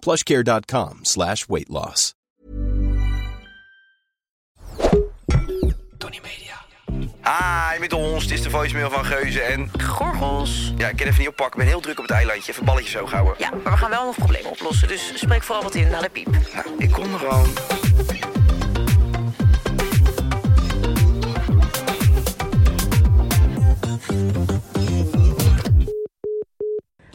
[0.00, 2.14] plushcare.com slash weight loss.
[5.98, 6.56] Tony Media.
[7.22, 8.22] Hi, met ons.
[8.22, 9.70] Het is de voicemail van Geuze en...
[9.82, 10.72] Gorgels.
[10.76, 11.60] Ja, ik kan even niet oppakken.
[11.60, 12.52] Ik ben heel druk op het eilandje.
[12.52, 13.34] Even balletjes zo houden.
[13.38, 14.88] Ja, maar we gaan wel nog problemen oplossen.
[14.88, 16.28] Dus spreek vooral wat in naar de piep.
[16.54, 17.48] Nou, ik kom er gewoon.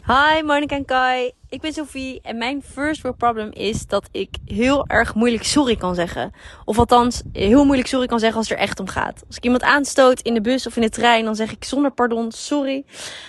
[0.06, 4.36] Hi Monika en Kai, ik ben Sophie en mijn first world problem is dat ik
[4.44, 6.32] heel erg moeilijk sorry kan zeggen.
[6.64, 9.22] Of althans, heel moeilijk sorry kan zeggen als het er echt om gaat.
[9.26, 11.90] Als ik iemand aanstoot in de bus of in de trein, dan zeg ik zonder
[11.90, 12.84] pardon sorry,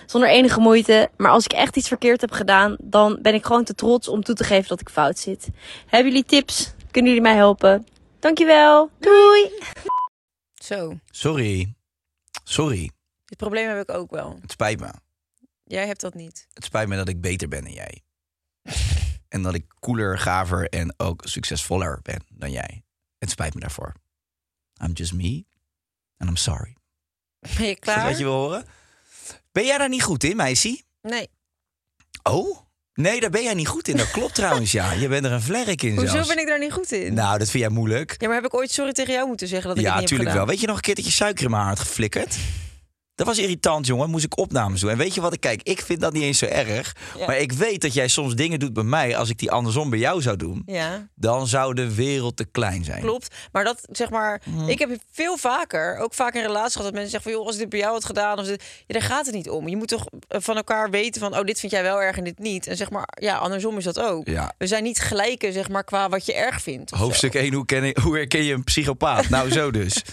[0.06, 1.10] zonder enige moeite.
[1.18, 4.24] Maar als ik echt iets verkeerd heb gedaan, dan ben ik gewoon te trots om
[4.24, 5.50] toe te geven dat ik fout zit.
[5.88, 6.74] Hebben jullie tips?
[6.92, 7.88] Kunnen jullie mij helpen?
[8.20, 9.52] Dankjewel, doei!
[10.54, 11.74] Zo, Sorry.
[12.44, 12.92] Sorry.
[13.26, 14.38] dit probleem heb ik ook wel.
[14.42, 15.05] Het spijt me.
[15.68, 16.48] Jij hebt dat niet.
[16.54, 18.04] Het spijt me dat ik beter ben dan jij.
[19.30, 22.84] en dat ik cooler, gaver en ook succesvoller ben dan jij.
[23.18, 23.94] Het spijt me daarvoor.
[24.84, 25.46] I'm just me.
[26.18, 26.76] And I'm sorry.
[27.40, 28.10] Ben je Is dat klaar?
[28.10, 28.66] wat je wil horen?
[29.52, 30.82] Ben jij daar niet goed in, meisje?
[31.02, 31.30] Nee.
[32.24, 32.58] Oh?
[32.94, 33.98] Nee, daar ben jij niet goed in.
[33.98, 34.92] Dat klopt trouwens, ja.
[34.92, 36.28] Je bent er een vlerk in Hoezo zelfs.
[36.28, 37.14] ben ik daar niet goed in?
[37.14, 38.16] Nou, dat vind jij moeilijk.
[38.18, 40.10] Ja, maar heb ik ooit sorry tegen jou moeten zeggen dat ik ja, het niet
[40.10, 40.54] heb natuurlijk wel.
[40.56, 42.38] Weet je nog een keer dat je suiker in mijn haar had geflikkerd?
[43.16, 44.10] Dat was irritant, jongen.
[44.10, 44.90] Moest ik opnames doen.
[44.90, 45.62] En weet je wat ik kijk?
[45.64, 46.96] Ik vind dat niet eens zo erg.
[47.18, 47.26] Ja.
[47.26, 49.18] Maar ik weet dat jij soms dingen doet bij mij.
[49.18, 52.84] Als ik die andersom bij jou zou doen, Ja, dan zou de wereld te klein
[52.84, 53.02] zijn.
[53.02, 53.36] klopt.
[53.52, 54.70] Maar dat, zeg maar, Mhm.
[54.70, 57.56] ik heb veel vaker, ook vaak in relaties gehad, dat mensen zeggen van, joh, als
[57.56, 59.68] ik dit bij jou had gedaan, of dit, ja, daar gaat het niet om.
[59.68, 62.24] Je moet toch eh, van elkaar weten van, oh, dit vind jij wel erg en
[62.24, 62.68] dit niet.
[62.68, 64.28] En zeg maar, ja, andersom is dat ook.
[64.28, 64.54] Ja.
[64.58, 66.92] We zijn niet gelijken, zeg maar, qua wat je erg vindt.
[66.92, 67.04] of zo.
[67.04, 69.30] Hoofdstuk 1, hoe, ken ik, hoe herken je een psychopaat?
[69.30, 70.02] nou, zo dus.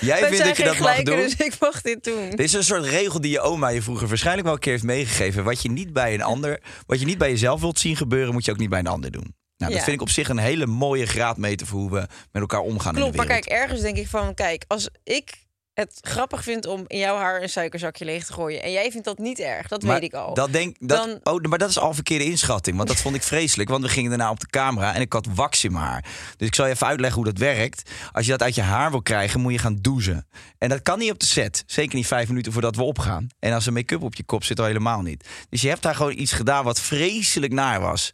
[0.00, 1.16] Jij vindt dat je dat mag doen?
[1.16, 2.30] dus ik mag dit doen.
[2.30, 4.84] Dit is een soort regel die je oma je vroeger waarschijnlijk wel een keer heeft
[4.84, 5.44] meegegeven.
[5.44, 8.44] Wat je niet bij een ander, wat je niet bij jezelf wilt zien gebeuren, moet
[8.44, 9.34] je ook niet bij een ander doen.
[9.56, 12.60] Nou, dat vind ik op zich een hele mooie graadmeter voor hoe we met elkaar
[12.60, 13.46] omgaan Klopt, in de maar wereld.
[13.46, 15.41] kijk, ergens denk ik van, kijk, als ik
[15.74, 19.06] het grappig vind om in jouw haar een suikerzakje leeg te gooien en jij vindt
[19.06, 20.34] dat niet erg, dat Maar weet ik al.
[20.34, 22.76] Dat denk, dat, Dan- oh, maar dat is al verkeerde inschatting.
[22.76, 23.68] Want dat vond ik vreselijk.
[23.68, 26.04] Want we gingen daarna op de camera en ik had wax in mijn haar.
[26.36, 27.90] Dus ik zal je even uitleggen hoe dat werkt.
[28.12, 30.26] Als je dat uit je haar wil krijgen, moet je gaan douchen.
[30.58, 31.62] En dat kan niet op de set.
[31.66, 33.26] Zeker niet vijf minuten voordat we opgaan.
[33.38, 35.28] En als er make-up op je kop zit, al helemaal niet.
[35.48, 38.10] Dus je hebt daar gewoon iets gedaan wat vreselijk naar was.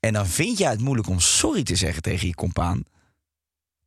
[0.00, 2.82] En dan vind jij het moeilijk om sorry te zeggen tegen je compaan.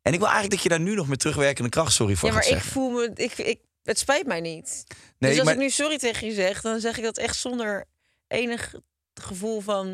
[0.04, 2.34] En ik wil eigenlijk dat je daar nu nog met terugwerkende kracht sorry voor ja,
[2.34, 2.72] maar gaat ik zeggen.
[2.80, 4.84] voel me, ik, ik, het spijt mij niet.
[5.18, 7.36] Nee, dus als maar- ik nu sorry tegen je zeg, dan zeg ik dat echt
[7.36, 7.84] zonder
[8.26, 8.74] enig
[9.14, 9.86] gevoel van.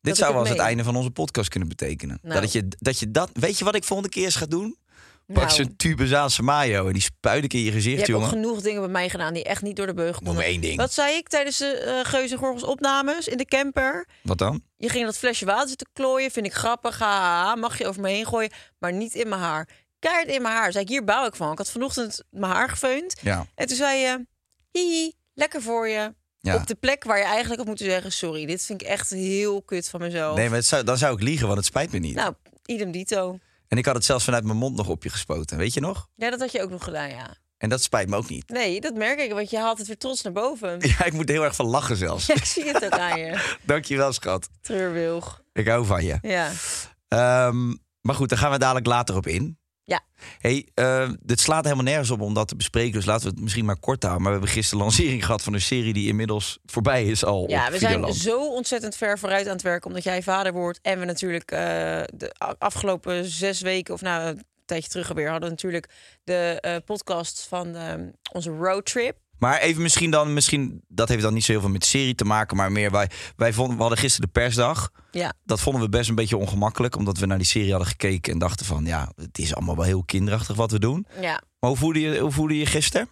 [0.00, 0.66] Dit ik zou het wel eens het meen.
[0.66, 2.18] einde van onze podcast kunnen betekenen.
[2.22, 2.40] Nou.
[2.40, 3.30] Dat, je, dat je dat.
[3.32, 4.78] Weet je wat ik volgende keer eens ga doen?
[5.26, 8.10] Pak Nou, zo'n tube Zaanse mayo en die spuit ik in je je gezicht, hebt
[8.10, 8.28] ook jongen.
[8.28, 10.42] genoeg dingen bij mij gedaan die echt niet door de beugel Noem konden.
[10.42, 10.76] me één ding.
[10.76, 14.08] Wat zei ik tijdens de eh Geuze Gorgels opnames in de camper?
[14.22, 14.62] Wat dan?
[14.76, 16.30] Je ging dat flesje water zitten klooien.
[16.30, 16.98] Vind ik grappig.
[16.98, 18.50] Haha, mag je over me heen gooien.
[18.78, 19.68] Maar niet in mijn haar.
[19.98, 20.72] Keihard in mijn haar.
[20.72, 21.52] Zei ik, hier bouw ik van.
[21.52, 23.16] Ik had vanochtend mijn haar gefeund.
[23.22, 23.46] Ja.
[23.54, 24.26] En toen zei je,
[24.72, 26.14] hihi, lekker voor je.
[26.40, 26.54] Ja.
[26.54, 28.12] Op de plek waar je eigenlijk had moeten zeggen...
[28.12, 30.36] sorry, dit vind ik echt heel kut van mezelf.
[30.36, 32.14] Nee, maar zou, dan zou ik liegen, want het spijt me niet.
[32.14, 32.34] Nou,
[32.64, 33.38] idem dito.
[33.74, 36.08] En ik had het zelfs vanuit mijn mond nog op je gespoten, weet je nog?
[36.14, 37.36] Ja, dat had je ook nog gedaan, ja.
[37.56, 38.48] En dat spijt me ook niet.
[38.48, 40.78] Nee, dat merk ik, want je haalt het weer trots naar boven.
[40.98, 42.26] Ja, ik moet er heel erg van lachen zelfs.
[42.34, 43.56] Ja, ik zie het ook aan je.
[43.62, 44.48] Dankjewel, schat.
[44.60, 45.42] Treurwilg.
[45.52, 46.18] Ik hou van je.
[46.22, 46.50] Ja.
[47.08, 49.58] Ehm, maar goed, daar gaan we dadelijk later op in.
[49.84, 50.00] Ja.
[50.38, 52.92] Hey, eh, dit slaat helemaal nergens op om dat te bespreken.
[52.92, 54.22] Dus laten we het misschien maar kort houden.
[54.22, 57.48] Maar we hebben gisteren lancering gehad van een serie die inmiddels voorbij is al.
[57.48, 60.78] Ja, we zijn zo ontzettend ver vooruit aan het werken omdat jij vader wordt.
[60.82, 61.58] En we natuurlijk eh,
[62.14, 65.88] de afgelopen zes weken, of nou een tijdje terug alweer, hadden we natuurlijk
[66.24, 69.16] de eh, podcast van ehm, onze roadtrip.
[69.38, 72.14] Maar even misschien dan, misschien, dat heeft dan niet zo heel veel met de serie
[72.14, 74.90] te maken, maar meer wij, wij vonden, we hadden gisteren de persdag.
[75.10, 75.32] Ja.
[75.44, 78.38] Dat vonden we best een beetje ongemakkelijk, omdat we naar die serie hadden gekeken en
[78.38, 81.06] dachten van, ja, het is allemaal wel heel kinderachtig wat we doen.
[81.20, 81.42] ja.
[81.58, 83.08] Maar hoe voelde je, hoe voelde je gisteren?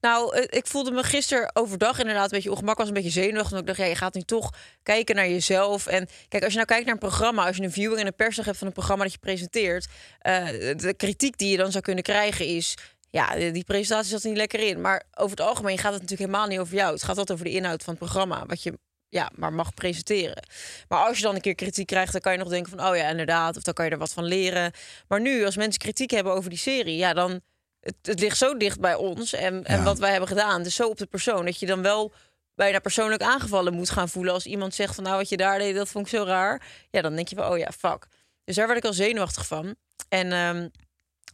[0.00, 2.78] Nou, eh, ik voelde me gisteren overdag inderdaad een beetje ongemakkelijk.
[2.78, 3.50] was een beetje zenuwachtig.
[3.50, 4.50] Want ik dacht, ja, je gaat nu toch
[4.82, 5.86] kijken naar jezelf.
[5.86, 7.46] En kijk, als je nou kijkt naar een programma...
[7.46, 9.86] als je een viewing en een persdag hebt van een programma dat je presenteert...
[10.18, 10.46] eh,
[10.76, 12.74] de kritiek die je dan zou kunnen krijgen is...
[13.16, 14.80] ja, die presentatie zat er niet lekker in.
[14.80, 16.92] Maar over het algemeen gaat het natuurlijk helemaal niet over jou.
[16.92, 18.46] Het gaat altijd over de inhoud van het programma.
[18.46, 18.78] Wat je
[19.08, 20.42] ja, maar mag presenteren.
[20.88, 22.88] Maar als je dan een keer kritiek krijgt, dan kan je nog denken van...
[22.88, 24.72] oh ja, inderdaad, of dan kan je er wat van leren.
[25.08, 26.96] Maar nu, als mensen kritiek hebben over die serie...
[26.96, 27.40] ja, dan...
[27.80, 30.62] Het, het ligt zo dicht bij ons en, en wat wij hebben gedaan.
[30.62, 31.44] Dus zo op de persoon.
[31.44, 32.12] Dat je dan wel
[32.54, 34.32] bijna persoonlijk aangevallen moet gaan voelen.
[34.32, 36.62] Als iemand zegt van nou wat je daar deed, dat vond ik zo raar.
[36.90, 38.06] Ja, dan denk je van oh ja, fuck.
[38.44, 39.74] Dus daar werd ik al zenuwachtig van.
[40.08, 40.68] En ehm,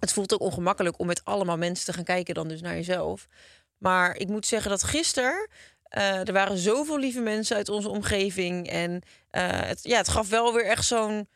[0.02, 3.26] het voelt ook ongemakkelijk om met allemaal mensen te gaan kijken dan dus naar jezelf.
[3.78, 5.48] Maar ik moet zeggen dat gisteren...
[5.82, 8.68] eh, er waren zoveel lieve mensen uit onze omgeving.
[8.68, 11.28] En eh, het, ja, het gaf wel weer echt zo'n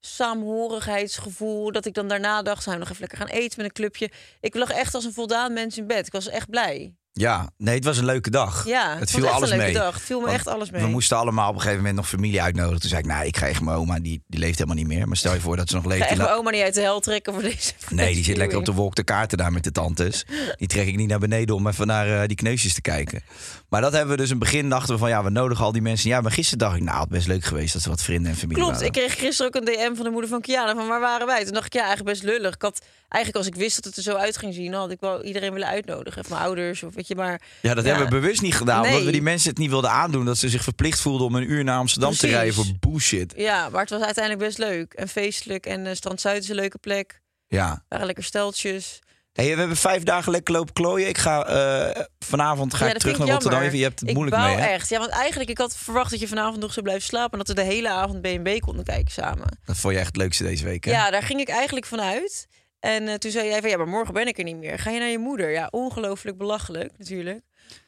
[0.00, 1.72] saamhorigheidsgevoel.
[1.72, 4.10] Dat ik dan daarna dacht, zou nog even lekker gaan eten met een clubje.
[4.40, 6.06] Ik lag echt als een voldaan mens in bed.
[6.06, 6.94] Ik was echt blij.
[7.14, 8.66] Ja, nee, het was een leuke dag.
[8.66, 9.82] Ja, het viel alles een leuke mee.
[9.82, 9.94] dag.
[9.94, 10.82] Het viel me Want echt alles mee.
[10.82, 12.80] We moesten allemaal op een gegeven moment nog familie uitnodigen.
[12.80, 15.08] Toen zei ik, nou, ik ga echt mijn oma, die, die leeft helemaal niet meer.
[15.08, 16.02] Maar stel je voor dat ze nog Ik leeft.
[16.02, 17.72] ga echt mijn oma niet uit de hel trekken voor deze.
[17.78, 20.24] voor Nee, deze die zit lekker op de wolk de kaarten daar met de tantes.
[20.56, 23.22] Die trek ik niet naar beneden om even naar eh, die kneusjes te kijken.
[23.68, 25.72] Maar dat hebben we dus in het begin dachten we van ja, we nodigen al
[25.72, 26.08] die mensen.
[26.10, 28.36] Ja, maar gisteren dacht ik, nou, het best leuk geweest dat ze wat vrienden en
[28.36, 28.86] familie Klopt, waren.
[28.86, 31.44] ik kreeg gisteren ook een DM van de moeder van Kiana van waar waren wij?
[31.44, 32.54] Toen dacht ik ja, eigenlijk best lullig.
[32.54, 35.00] Ik had eigenlijk als ik wist dat het er zo uit ging zien, had ik
[35.00, 37.40] wel iedereen willen uitnodigen, of mijn ouders of je maar.
[37.60, 38.84] Ja, dat hebben we bewust niet gedaan.
[38.84, 40.24] Omdat we die mensen het niet wilden aandoen.
[40.24, 43.32] Dat ze zich verplicht voelden om een uur naar Amsterdam te rijden voor bullshit.
[43.36, 46.54] Ja, maar het was uiteindelijk best leuk en feestelijk en uh, Strand Zuid is een
[46.54, 47.20] leuke plek.
[47.48, 47.84] Ja.
[47.88, 48.98] waren lekker steltjes.
[49.32, 51.08] Hey, we hebben vijf dagen lekker lopen klooien.
[51.08, 53.60] Ik ga eh, vanavond ga Ja, ik terug naar Rotterdam.
[53.60, 53.78] jammer.
[53.78, 54.66] Je hebt het ik moeilijk mee, hè?
[54.66, 54.88] echt.
[54.88, 57.48] Ja, want eigenlijk ik had verwacht dat je vanavond nog zou blijven slapen en dat
[57.48, 59.58] we de hele avond B&B konden kijken samen.
[59.64, 60.90] Dat vond je echt het leukste deze week, hè?
[60.90, 62.46] Ja, daar ging ik eigenlijk vanuit.
[62.82, 64.78] En eh, toen zei jij van ja, maar morgen ben ik er niet meer.
[64.78, 65.50] Ga je naar je moeder?
[65.50, 67.40] Ja, ongelooflijk belachelijk natuurlijk.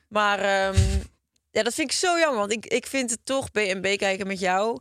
[0.08, 0.81] Maar ehm,
[1.50, 4.41] ja, dat vind ik zo jammer, want ik, ik vind het toch B&B kijken met
[4.41, 4.81] jou.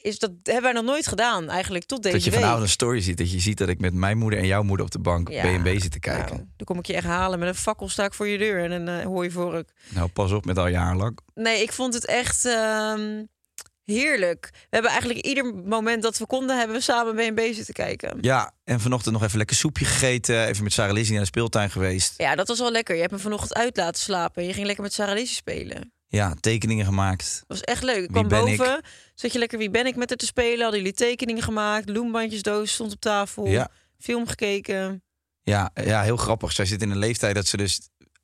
[0.00, 2.40] Is dat hebben wij nog nooit gedaan eigenlijk tot deze dat je week.
[2.40, 3.18] vanavond een story ziet.
[3.18, 5.58] Dat je ziet dat ik met mijn moeder en jouw moeder op de bank Ja,
[5.58, 6.36] B&B zit te kijken.
[6.36, 8.64] Nou, dan kom ik je echt halen met een fakkel sta ik voor je deur
[8.64, 9.72] en een uh, hooivork.
[9.88, 11.20] Nou, pas op met al je haarlak.
[11.34, 13.24] Nee, ik vond het echt ehm,
[13.84, 14.48] heerlijk.
[14.52, 18.18] We hebben eigenlijk ieder moment dat we konden, hebben we samen B&B zitten kijken.
[18.20, 20.46] Ja, en vanochtend nog even lekker soepje gegeten.
[20.46, 22.14] Even met Sarah Lizzie naar de speeltuin geweest.
[22.16, 22.94] Ja, dat was wel lekker.
[22.94, 24.44] Je hebt me vanochtend uit laten slapen.
[24.44, 25.92] Je ging lekker met Sarah Lizzie spelen.
[26.08, 27.44] Ja, tekeningen gemaakt.
[27.46, 28.02] Dat was echt leuk.
[28.02, 28.82] Ik kwam boven,
[29.14, 30.60] zat je lekker wie ben ik met haar te spelen.
[30.60, 31.88] Hadden jullie tekeningen gemaakt.
[31.88, 33.46] Loembandjesdoos stond op tafel.
[33.46, 33.68] Ja.
[33.98, 35.02] Film gekeken.
[35.42, 36.52] Ja, ja, heel grappig.
[36.52, 37.80] Zij zit in een leeftijd dat ze dus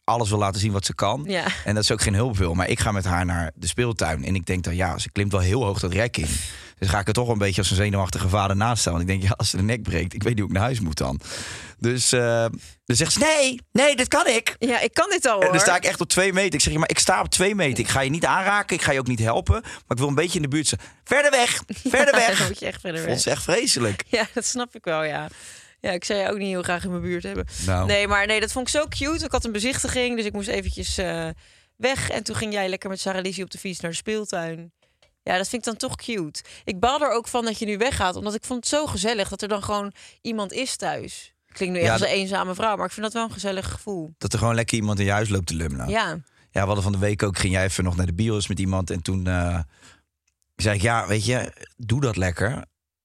[0.08, 1.24] alles wil laten zien wat ze kan.
[1.26, 1.44] Ja.
[1.64, 2.54] En dat ze ook geen hulp wil.
[2.54, 4.24] Maar ik ga met haar naar de speeltuin.
[4.24, 6.28] En ik denk dan, ja, ze klimt wel heel hoog dat rek in.
[6.78, 8.92] Dus ga ik er toch een beetje als een zenuwachtige vader naast staan.
[8.92, 10.64] Want ik denk, ja, als ze de nek breekt, ik weet niet hoe ik naar
[10.64, 11.20] huis moet dan.
[11.78, 12.20] Dus uh,
[12.84, 14.56] dan zegt ze, nee, nee, dat kan ik.
[14.58, 15.44] Ja, ik kan dit al hoor.
[15.44, 16.54] En dan sta ik echt op twee meter.
[16.54, 17.78] Ik zeg, maar ik sta op twee meter.
[17.78, 19.60] Ik ga je niet aanraken, ik ga je ook niet helpen.
[19.62, 20.80] Maar ik wil een beetje in de buurt zijn.
[21.04, 22.48] Verder weg, verder Ja, weg.
[22.48, 23.10] moet je echt verder weg.
[23.10, 24.04] Vond ze echt vreselijk.
[24.06, 25.28] Ja, dat snap ik wel, ja.
[25.80, 27.46] Ja, ik zou je ook niet heel graag in mijn buurt hebben.
[27.66, 27.86] Nou.
[27.86, 29.24] Nee, maar nee, dat vond ik zo cute.
[29.24, 31.28] Ik had een bezichtiging, dus ik moest eventjes uh,
[31.76, 32.10] weg.
[32.10, 34.72] En toen ging jij lekker met Sarah Lizzie op de fiets naar de speeltuin.
[35.22, 36.42] Ja, dat vind ik dan toch cute.
[36.64, 39.28] Ik baal er ook van dat je nu weggaat, omdat ik vond het zo gezellig
[39.28, 41.34] dat er dan gewoon iemand is thuis.
[41.52, 43.70] Klinkt nu Ja, echt als een eenzame vrouw, maar ik vind dat wel een gezellig
[43.70, 44.14] gevoel.
[44.18, 45.88] Dat er gewoon lekker iemand in je huis loopt te lummelen.
[45.88, 46.08] Ja,
[46.50, 48.58] Ja, we hadden van de week ook, ging jij even nog naar de bios met
[48.58, 48.90] iemand.
[48.90, 49.58] En toen eh,
[50.56, 52.64] zei ik, ja, weet je, doe dat lekker.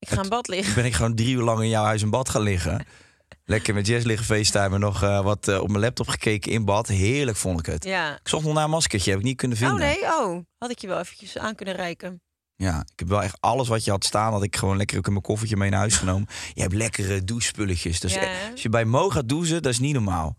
[0.09, 0.75] Ik ga in bad liggen.
[0.75, 2.85] Ben ik gewoon drie uur lang in jouw huis in bad gaan liggen.
[3.45, 4.79] Lekker met Jess liggen facetimen.
[4.79, 6.87] Nog eh, wat eh, op mijn laptop gekeken in bad.
[6.87, 7.83] Heerlijk vond ik het.
[7.83, 8.11] Ja.
[8.13, 9.75] Ik zocht nog naar een maskertje, heb ik niet kunnen vinden.
[9.75, 10.39] Oh nee, oh.
[10.57, 12.21] Had ik je wel eventjes aan kunnen reiken.
[12.55, 15.05] Ja, ik heb wel echt alles wat je had staan, had ik gewoon lekker ook
[15.05, 16.27] in mijn koffertje mee naar huis genomen.
[16.53, 17.99] Je hebt lekkere douchespulletjes.
[17.99, 18.21] Dus Ja.
[18.21, 20.37] eh, als je bij Mo gaat douchen, dat is niet normaal.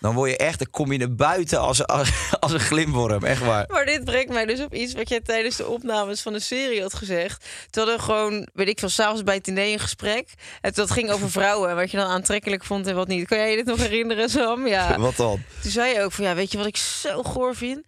[0.00, 2.10] Dan word je echt, dan kom je naar buiten als, als,
[2.40, 3.64] als een glimworm, echt waar.
[3.68, 6.82] Maar dit brengt mij dus op iets wat jij tijdens de opnames van de serie
[6.82, 7.44] had gezegd.
[7.70, 10.28] Toen hadden we gewoon, weet ik veel, s'avonds bij het diner een gesprek.
[10.60, 13.28] En dat ging over vrouwen en wat je dan aantrekkelijk vond en wat niet.
[13.28, 14.66] Kan jij je dit nog herinneren, Sam?
[14.66, 14.98] Ja.
[14.98, 15.42] Wat dan?
[15.62, 17.80] Toen zei je ook van, ja, weet je wat ik zo goor vind?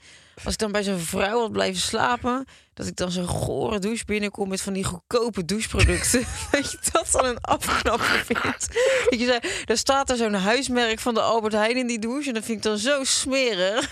[0.45, 4.05] Als ik dan bij zo'n vrouw had blijven slapen, dat ik dan zo'n gore douche
[4.05, 6.25] binnenkom met van die goedkope doucheproducten.
[6.51, 8.69] dat je dat dan een afknapper vindt.
[9.11, 12.29] Dat je zei, er staat er zo'n huismerk van de Albert Heijn in die douche.
[12.29, 13.89] En dat vind ik dan zo smerig.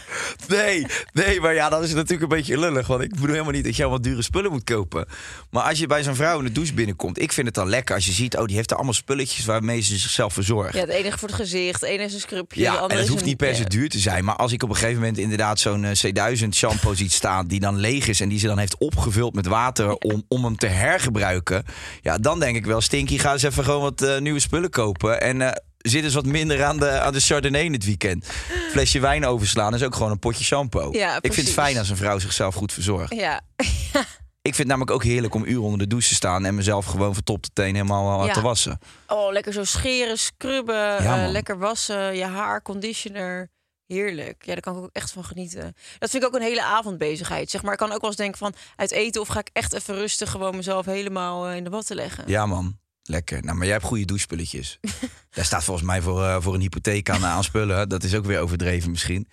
[0.49, 2.87] Nee, nee, maar ja, dat is natuurlijk een beetje lullig.
[2.87, 5.07] Want ik bedoel helemaal niet dat je allemaal dure spullen moet kopen.
[5.51, 7.95] Maar als je bij zo'n vrouw in de douche binnenkomt, ik vind het dan lekker
[7.95, 10.75] als je ziet, oh, die heeft er allemaal spulletjes waarmee ze zichzelf verzorgt.
[10.75, 12.61] Ja, het enige voor het gezicht, het ene is een scrubje.
[12.61, 14.25] Ja, en het hoeft niet per se duur te zijn.
[14.25, 17.47] Maar als ik op een gegeven moment inderdaad zo'n eh, C1000 shampoo ziet staan...
[17.47, 20.57] die dan leeg is en die ze dan heeft opgevuld met water om, om hem
[20.57, 21.65] te hergebruiken...
[22.01, 25.21] ja, dan denk ik wel, Stinky, ga eens even gewoon wat eh, nieuwe spullen kopen...
[25.21, 28.27] en eh, zit eens wat minder aan de, aan de Chardonnay in het weekend.
[28.71, 30.93] Flesje wijn overslaan is ook gewoon een potje shampoo.
[30.93, 33.15] Ja, ik vind het fijn als een vrouw zichzelf goed verzorgt.
[33.15, 33.41] Ja,
[34.43, 36.45] Ik vind het namelijk ook heerlijk om uren onder de douche te staan...
[36.45, 38.33] en mezelf gewoon van top tot teen helemaal eh, Ja.
[38.33, 38.79] te wassen.
[39.07, 43.51] oh, lekker zo scheren, scrubben, Ja, lekker wassen, je haar, conditioner.
[43.93, 44.43] Heerlijk.
[44.45, 45.77] Ja, daar kan ik ook echt van genieten.
[45.99, 47.51] Dat vind ik ook een hele avondbezigheid.
[47.51, 49.73] Zeg maar, ik kan ook wel eens denken van uit eten of ga ik echt
[49.73, 52.25] even rustig gewoon mezelf helemaal eh, in de watten leggen.
[52.27, 52.79] Ja, man.
[53.03, 53.43] Lekker.
[53.45, 54.79] Nou, maar jij hebt goede douchespulletjes.
[55.35, 57.89] Daar staat volgens mij voor, eh, voor een hypotheek aan, aan spullen.
[57.89, 59.29] Dat is ook weer overdreven misschien.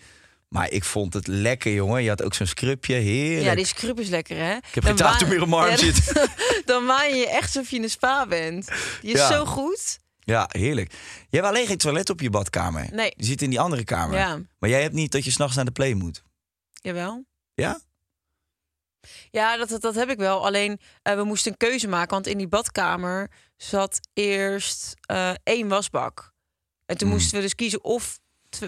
[0.48, 2.04] Maar ik vond het lekker, jongen.
[2.04, 2.94] Je had ook zo'n scrubje.
[2.96, 3.46] Heerlijk.
[3.46, 4.54] Ja, die scrub is lekker, hè?
[4.56, 6.30] Ik heb geen tattoo meer op mijn arm zitten.
[6.66, 8.70] Dan waan je je echt alsof je in een spa bent.
[9.01, 9.28] Die is Ja.
[9.32, 10.00] zo goed.
[10.30, 10.92] Ja, heerlijk.
[11.30, 12.88] Je hebt alleen geen toilet op je badkamer.
[12.92, 13.14] Nee.
[13.16, 14.18] Je zit in die andere kamer.
[14.18, 14.40] Ja.
[14.60, 16.24] Maar jij hebt niet dat je s'nachts naar de play moet.
[16.74, 17.26] Jawel.
[17.54, 17.80] Ja?
[19.32, 20.46] Ja, dat, dat, heb ik wel.
[20.46, 22.14] Alleen, eh, we moesten een keuze maken.
[22.14, 26.34] Want in die badkamer zat eerst eh, één wasbak.
[26.86, 27.18] En toen Hmm.
[27.18, 28.20] moesten we dus kiezen of...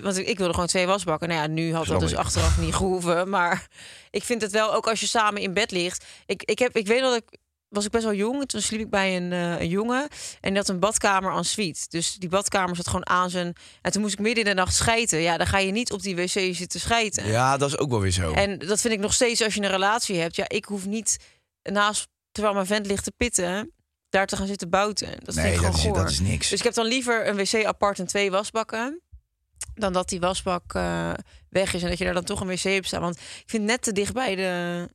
[0.01, 1.27] Want ik wilde gewoon twee wasbakken.
[1.27, 3.29] Nou ja, nu had dat dus achteraf niet gehoeven.
[3.29, 3.67] Maar
[4.09, 6.05] ik vind het wel, ook als je samen in bed ligt...
[6.25, 7.37] Ik, ik, heb, ik weet dat ik...
[7.71, 8.45] Was ik best wel jong.
[8.45, 10.07] Toen sliep ik bij een, eh, een jongen.
[10.41, 11.85] En had een badkamer en suite.
[11.89, 13.53] Dus die badkamer zat gewoon aan zijn...
[13.81, 15.19] En toen moest ik midden in de nacht schijten.
[15.19, 17.27] Ja, dan ga je niet op die wc zitten schijten.
[17.27, 18.33] Ja, dat is ook wel weer zo.
[18.33, 20.35] En dat vind ik nog steeds als je een relatie hebt.
[20.35, 21.17] Ja, ik hoef niet
[21.63, 23.71] naast, terwijl mijn vent ligt te pitten,
[24.09, 25.09] daar te gaan zitten bouten.
[25.23, 26.49] Dat nee, vind ik dat gewoon is, dat is niks.
[26.49, 29.01] Dus ik heb dan liever een wc apart en twee wasbakken.
[29.73, 31.13] Dan dat die wasbak eh,
[31.49, 33.01] weg is en dat je daar dan toch een wc op staat.
[33.01, 34.87] Want ik vind het net te dicht bij, de,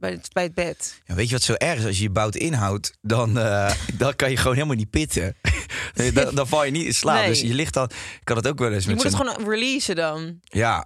[0.00, 1.00] bij, het, bij het bed.
[1.04, 1.84] Ja, weet je wat zo erg is?
[1.84, 5.36] Als je je bout inhoudt, dan, eh, dan kan je gewoon helemaal niet pitten.
[6.14, 7.18] dan, dan val je niet in slaap.
[7.18, 7.28] Nee.
[7.28, 7.90] Dus je ligt dan...
[8.20, 10.40] Ik had het ook wel eens Je met moet het gewoon releasen dan.
[10.42, 10.78] Ja,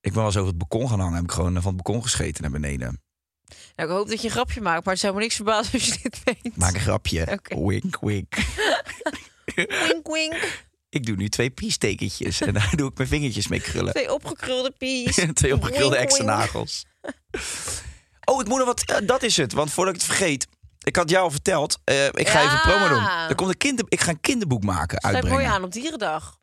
[0.00, 1.14] ik ben wel eens over het balkon gaan hangen.
[1.14, 3.00] Heb ik gewoon van het balkon gescheten naar beneden.
[3.76, 5.86] Nou, ik hoop dat je een grapje maakt, maar het zou me niks verbazen als
[5.86, 6.56] je dit weet.
[6.56, 7.40] Maak een grapje.
[7.48, 8.34] Wink, wink.
[9.54, 10.64] Wink, wink.
[10.88, 13.92] Ik doe nu twee piestekentjes en daar doe ik mijn vingertjes mee krullen.
[13.92, 15.26] Twee opgekrulde pies.
[15.34, 16.38] twee opgekrulde Wink, extra wink.
[16.38, 16.84] nagels.
[18.24, 19.02] Oh, ik moet nog wat...
[19.06, 19.52] dat is het.
[19.52, 20.46] Want voordat ik het vergeet...
[20.84, 22.46] Ik had jou al verteld, eh, ik ga Ja.
[22.46, 23.08] even promo doen.
[23.28, 25.42] Er komt een kinder, ik ga een kinderboek maken, Sluit uitbrengen.
[25.42, 26.38] mooi aan op dierendag.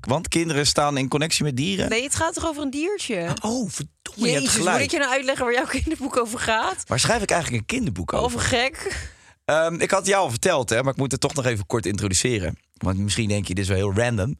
[0.00, 1.88] Want kinderen staan in connectie met dieren.
[1.88, 3.36] Nee, het gaat toch over een diertje?
[3.42, 4.84] Oh, verdomme, je Jezus, moet gelijk.
[4.84, 6.82] ik je nou uitleggen waar jouw kinderboek over gaat?
[6.86, 8.24] Waar schrijf ik eigenlijk een kinderboek over?
[8.24, 9.08] Over gek.
[9.44, 11.66] Ehm, ik had het jou al verteld, hè, maar ik moet het toch nog even
[11.66, 12.58] kort introduceren.
[12.72, 14.38] Want misschien denk je, dit is wel heel random.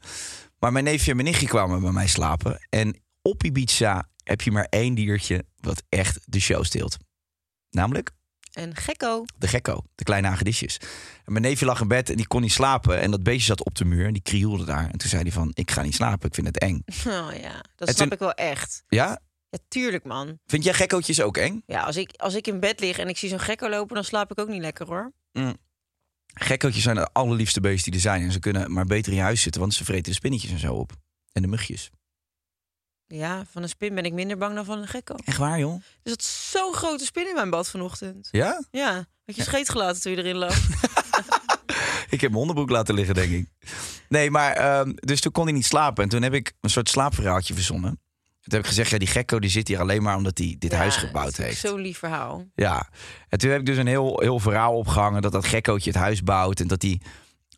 [0.58, 2.66] Maar mijn neefje en mijn nichtje kwamen bij mij slapen.
[2.70, 6.96] En op Ibiza heb je maar één diertje wat echt de show steelt.
[7.70, 8.10] Namelijk
[8.52, 9.24] Een gekko.
[9.38, 10.76] de gekko, de kleine hagedisjes.
[11.24, 13.00] En mijn neefje lag in bed en die kon niet slapen.
[13.00, 14.90] En dat beestje zat op de muur en die krioelde daar.
[14.90, 16.82] En toen zei hij van, ik ga niet slapen, ik vind het eng.
[17.06, 18.84] Oh ja, dat En snap toen- ik wel echt.
[18.88, 19.20] Ja?
[19.50, 20.38] Ja, tuurlijk man.
[20.46, 21.62] Vind jij gekkootjes ook eng?
[21.66, 24.04] Ja, als ik, als ik in bed lig en ik zie zo'n gekko lopen, dan
[24.04, 25.12] slaap ik ook niet lekker hoor.
[26.34, 28.22] Gekkootjes zijn de allerliefste beesten die er zijn.
[28.22, 30.74] En ze kunnen maar beter in huis zitten, want ze vreten de spinnetjes en zo
[30.74, 30.92] op.
[31.32, 31.90] En de mugjes.
[33.08, 35.14] Ja, van een spin ben ik minder bang dan van een gekko.
[35.24, 35.74] Echt waar, joh?
[35.74, 38.28] Er zat zo'n grote spin in mijn bad vanochtend.
[38.30, 38.64] Ja?
[38.70, 40.56] Ja, had je scheet gelaten toen je erin lag.
[42.10, 43.48] Ik heb mijn onderbroek laten liggen, denk ik.
[44.08, 46.02] Nee, maar ehm, dus toen kon hij niet slapen.
[46.02, 48.00] En toen heb ik een soort slaapverhaaltje verzonnen.
[48.40, 50.70] Toen heb ik gezegd, ja, die gekko die zit hier alleen maar omdat hij dit
[50.70, 51.60] Ja, huis dat gebouwd heeft.
[51.60, 52.44] Zo'n lief verhaal.
[52.54, 52.88] Ja.
[53.28, 56.22] En toen heb ik dus een heel, heel verhaal opgehangen dat dat gekkootje het huis
[56.22, 56.60] bouwt.
[56.60, 57.00] En dat hij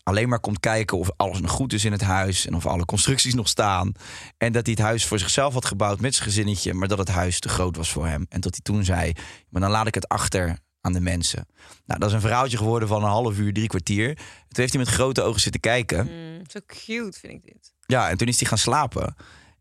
[0.08, 2.46] alleen maar komt kijken of alles nog goed is in het huis.
[2.46, 3.92] En of alle constructies nog staan.
[4.38, 6.74] En dat hij het huis voor zichzelf had gebouwd met zijn gezinnetje.
[6.74, 8.26] Maar dat het huis te groot was voor hem.
[8.28, 9.12] En dat hij toen zei,
[9.48, 11.46] maar dan laat ik het achter aan de mensen.
[11.86, 14.14] Nou, dat is een verhaaltje geworden van een half uur, drie kwartier.
[14.14, 16.06] Toen heeft hij met grote ogen zitten kijken.
[16.06, 17.72] Mm, zo cute vind ik dit.
[17.86, 19.14] Ja, en toen is hij gaan slapen.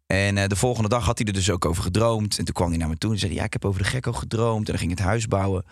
[0.06, 2.38] En eh, de volgende dag had hij er dus ook over gedroomd.
[2.38, 3.88] En toen kwam hij naar me toe en zei: hij, Ja, ik heb over de
[3.88, 4.66] gekko gedroomd.
[4.66, 5.66] En dan ging het huis bouwen.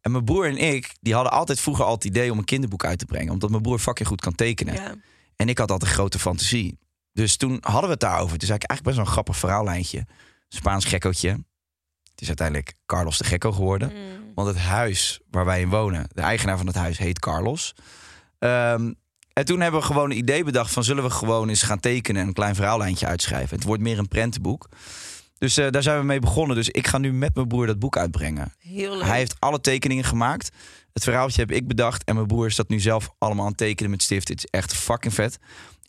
[0.00, 2.84] En mijn broer en ik, die hadden altijd vroeger al het idee om een kinderboek
[2.84, 3.32] uit te brengen.
[3.32, 4.74] Omdat mijn broer fucking goed kan tekenen.
[4.74, 4.94] Ja.
[5.36, 6.78] En ik had altijd grote fantasie.
[7.12, 8.34] Dus toen hadden we het daarover.
[8.34, 10.06] Ik eigenlijk best wel een grappig verhaallijntje.
[10.48, 11.30] Spaans gekkootje.
[12.10, 13.92] Het is uiteindelijk Carlos de Gekko geworden.
[13.92, 14.32] Mm.
[14.34, 17.74] Want het huis waar wij in wonen, de eigenaar van het huis heet Carlos.
[18.38, 18.92] Ehm,
[19.32, 22.22] en toen hebben we gewoon een idee bedacht van zullen we gewoon eens gaan tekenen
[22.22, 23.56] en een klein verhaallijntje uitschrijven.
[23.56, 24.68] Het wordt meer een prentenboek.
[25.38, 26.56] Dus eh, daar zijn we mee begonnen.
[26.56, 28.52] Dus ik ga nu met mijn broer dat boek uitbrengen.
[28.58, 29.06] Heel leuk.
[29.06, 30.50] Hij heeft alle tekeningen gemaakt.
[30.92, 32.04] Het verhaaltje heb ik bedacht.
[32.04, 34.28] En mijn broer is dat nu zelf allemaal aan het tekenen met stift.
[34.28, 35.38] Het is echt fucking vet.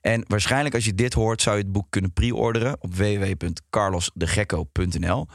[0.02, 5.28] En waarschijnlijk als je dit hoort, zou je het boek kunnen pre-orderen op www.carlosdegekko.nl.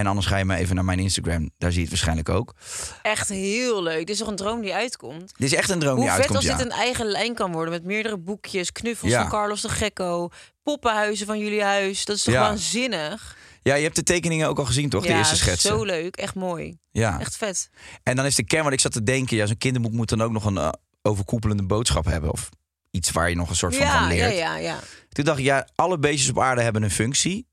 [0.00, 1.50] En anders ga je maar even naar mijn Instagram.
[1.58, 2.54] Daar zie je het waarschijnlijk ook.
[3.02, 3.98] Echt heel leuk.
[3.98, 5.32] Dit is toch een droom die uitkomt?
[5.36, 6.56] Dit is echt een droom Hoe die vet uitkomt, als ja.
[6.56, 9.20] dit een eigen lijn kan worden met meerdere boekjes, knuffels Ja.
[9.20, 10.28] van Carlos de Gekko,
[10.62, 12.04] poppenhuizen van jullie huis.
[12.04, 12.40] Dat is toch Ja.
[12.40, 13.36] waanzinnig?
[13.62, 15.02] Ja, je hebt de tekeningen ook al gezien, toch?
[15.02, 15.70] De ja, eerste schetsen.
[15.70, 16.16] zo leuk.
[16.16, 16.76] Echt mooi.
[16.90, 17.20] Ja.
[17.20, 17.70] Echt vet.
[18.02, 19.36] En dan is de kern wat ik zat te denken.
[19.36, 20.68] Ja, zo'n kinderboek moet dan ook nog een eh,
[21.02, 22.30] overkoepelende boodschap hebben.
[22.32, 22.48] Of
[22.90, 24.36] iets waar je nog een soort van, Ja, van ja, leert.
[24.38, 24.78] ja, ja.
[25.08, 27.48] Toen dacht ik, ja, alle beestjes op aarde hebben een functie.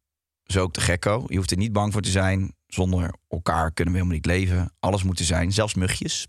[0.47, 1.23] Zo ook de gekko.
[1.27, 2.55] Je hoeft er niet bang voor te zijn.
[2.67, 4.73] Zonder elkaar kunnen we helemaal niet leven.
[4.79, 6.27] Alles moet er zijn, zelfs mugjes.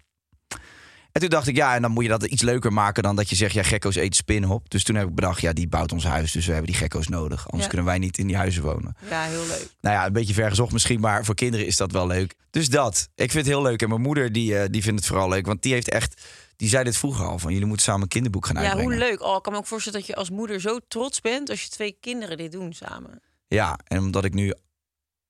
[1.13, 3.29] En toen dacht ik, ja, en dan moet je dat iets leuker maken dan dat
[3.31, 4.71] je zegt, ja, gekko's eten spinnen op.
[4.71, 7.09] Dus toen heb ik bedacht, ja, die bouwt ons huis, dus we hebben die gekko's
[7.09, 7.43] nodig.
[7.45, 7.69] Anders Ja.
[7.69, 8.97] kunnen wij niet in die huizen wonen.
[9.11, 9.69] Ja, heel leuk.
[9.81, 12.35] Nou ja, een beetje vergezocht misschien, maar voor kinderen is dat wel leuk.
[12.51, 13.09] Dus dat.
[13.15, 13.83] Ik vind het heel leuk.
[13.83, 15.47] En mijn moeder, die, eh, die vindt het vooral leuk.
[15.47, 16.23] Want die heeft echt,
[16.57, 18.91] die zei dit vroeger al, van jullie moeten samen een kinderboek gaan Ja, uitbrengen.
[18.93, 19.23] hoe leuk.
[19.23, 21.69] Oh, ik kan me ook voorstellen dat je als moeder zo trots bent als je
[21.69, 23.21] twee kinderen dit doen samen.
[23.49, 24.53] Ja, en omdat ik nu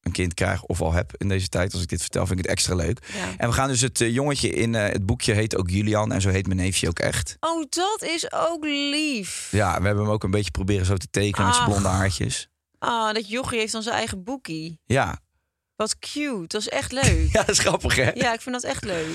[0.01, 2.45] een kind krijg of al heb in deze tijd, als ik dit vertel, vind ik
[2.45, 3.07] het extra leuk.
[3.15, 3.35] Ja.
[3.37, 6.21] En we gaan dus het eh, jongetje in eh, het boekje heet ook Julian en
[6.21, 7.37] zo heet mijn neefje ook echt.
[7.41, 9.49] Oh, dat is ook lief.
[9.51, 11.73] Ja, we hebben hem ook een beetje proberen zo te tekenen met zijn Ach.
[11.73, 12.49] blonde haartjes.
[12.79, 14.81] Ah, dat jochie heeft dan zijn eigen boekie.
[14.85, 15.19] Ja.
[15.79, 16.47] Wat cute.
[16.47, 17.29] Dat is echt leuk.
[17.33, 18.11] ja, dat is grappig hè?
[18.15, 19.07] Ja, ik vind dat echt leuk.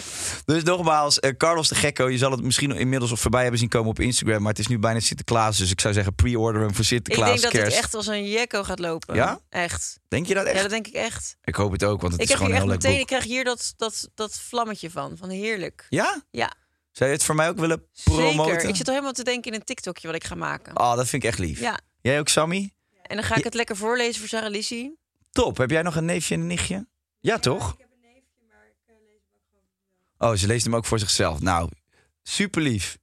[0.46, 3.70] Dus nogmaals, eh, Carlos de Gekko, je zal het misschien inmiddels of voorbij hebben zien
[3.70, 6.70] komen op Instagram, maar het is nu bijna Sinterklaas, dus ik zou zeggen pre-order hem
[6.70, 9.16] voor Ik Sinterklaas denk dat het echt als een jekko gaat lopen.
[9.16, 9.40] Ja?
[9.50, 10.00] Echt.
[10.08, 10.56] Denk je dat echt?
[10.56, 11.38] Ja, dat denk ik echt.
[11.44, 13.08] Ik hoop het ook, want het ik is gewoon een echt heel leuk meteen, ik
[13.08, 13.08] boek.
[13.08, 15.18] krijg hier dat, dat, dat vlammetje van.
[15.18, 15.86] Van heerlijk.
[15.90, 16.24] Ja?
[16.32, 16.54] Ja,
[16.92, 18.54] Zou je het voor mij ook willen promoten?
[18.54, 18.70] zeker.
[18.70, 20.80] Ik zit al helemaal te denken in een TikTokje wat ik ga maken.
[20.80, 21.60] Oh, dat vind ik echt lief.
[21.60, 21.80] Ja.
[22.02, 22.74] Jij ook, Sammy?
[23.02, 25.02] En dan ga ik het lekker voorlezen voor Sarah Lissie.
[25.34, 25.58] Top.
[25.58, 26.88] Heb jij nog een neefje en een nichtje?
[27.20, 27.72] Ja, toch?
[27.74, 29.42] Ik heb een neefje, maar ik lees hem ook
[30.18, 31.40] gewoon Oh, ze leest hem ook voor zichzelf.
[31.42, 31.70] Nou,
[32.24, 32.98] super lief.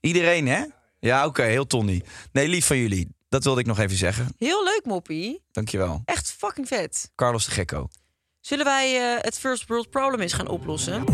[0.00, 0.64] Iedereen, hè?
[0.98, 2.02] Ja, oké, heel Tony.
[2.32, 3.08] Nee, lief van jullie.
[3.28, 4.28] Dat wilde ik nog even zeggen.
[4.38, 5.42] Heel leuk, Moppie.
[5.52, 6.02] Dankjewel.
[6.04, 7.10] Echt fucking vet.
[7.14, 7.88] Carlos de Gekko.
[8.40, 11.04] Zullen wij eh, het First World Problem eens gaan oplossen?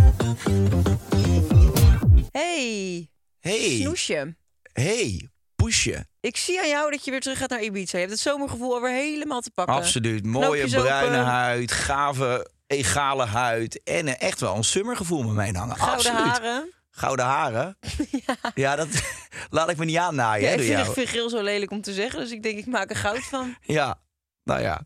[2.30, 4.36] Hey, Hey, snoesje.
[4.72, 5.28] hey,
[6.20, 7.92] Ik zie aan jou dat je weer terug gaat naar Ibiza.
[7.92, 9.74] Je hebt het zomergevoel alweer helemaal te pakken.
[9.74, 10.24] Absoluut.
[10.24, 10.86] Mooie Knoopjes open.
[10.86, 13.82] bruine huid, gave, egale huid.
[13.82, 15.76] En eh, echt wel een summergevoel met mij hangen.
[15.76, 16.32] Gouden Absoluut.
[16.32, 16.72] haren.
[16.90, 17.76] Gouden haren?
[18.54, 18.88] Ja, dat
[19.50, 20.42] laat ik me niet aannaaien.
[20.42, 20.94] Ja, hè, ik door vind, jou.
[20.94, 22.20] vind geel zo lelijk om te zeggen.
[22.20, 23.56] Dus ik denk, ik maak er goud van.
[23.60, 24.00] Ja,
[24.44, 24.80] nou ja.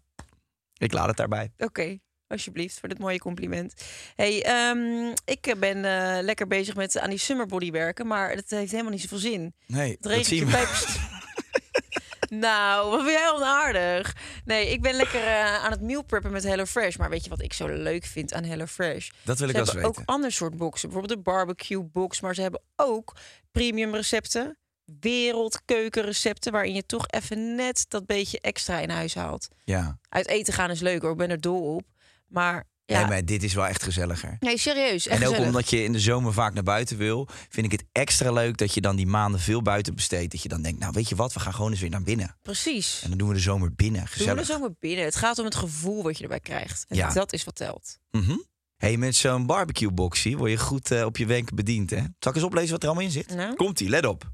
[0.76, 1.52] Ik laat het daarbij.
[1.58, 1.98] Oké,
[2.30, 3.74] alsjeblieft, voor dit mooie compliment.
[4.16, 8.06] Hey, ehm, ik ben eh, lekker bezig met aan die summerbody werken.
[8.06, 9.54] Maar het heeft helemaal niet zoveel zin.
[9.66, 10.50] Nee, Het dat regent
[12.30, 14.16] nou, wat ben jij onaardig.
[14.44, 16.96] Nee, ik ben lekker eh, aan het meal preppen met HelloFresh.
[16.96, 19.08] Maar weet je wat ik zo leuk vind aan HelloFresh?
[19.22, 20.14] Dat wil ik Ze wel eens hebben ook weten.
[20.14, 20.88] ander soort boxen.
[20.88, 22.20] Bijvoorbeeld de barbecue box.
[22.20, 23.16] Maar ze hebben ook
[23.52, 24.58] premium recepten.
[25.00, 26.52] Wereldkeukenrecepten.
[26.52, 29.48] Waarin je toch even net dat beetje extra in huis haalt.
[29.64, 29.98] Ja.
[30.08, 31.10] Uit eten gaan is leuk hoor.
[31.10, 31.82] Ik ben er dol op.
[32.30, 34.36] Maar ja, Nee, maar dit is wel echt gezelliger.
[34.40, 35.06] nee, serieus.
[35.06, 35.46] Echt En ook gezellig.
[35.46, 38.74] omdat je in de zomer vaak naar buiten wil, vind ik het extra leuk dat
[38.74, 40.32] je dan die maanden veel buiten besteedt.
[40.32, 42.36] Dat je dan denkt, nou weet je wat, we gaan gewoon eens weer naar binnen.
[42.42, 43.00] Precies.
[43.02, 44.00] En dan doen we de zomer binnen.
[44.00, 44.38] Doen we Gezellig.
[44.40, 45.04] er zomaar binnen.
[45.04, 46.84] Het gaat om het gevoel wat je erbij krijgt.
[46.88, 47.12] En Ja.
[47.12, 47.98] dat is wat telt.
[48.10, 48.36] Mhm.
[48.76, 51.90] hey, met zo'n barbecue boxie word je goed eh, op je wenken bediend.
[51.90, 51.96] Hè?
[51.96, 53.34] Zal ik eens oplezen wat er allemaal in zit?
[53.34, 53.54] Nou?
[53.56, 54.30] Komt-ie, let op.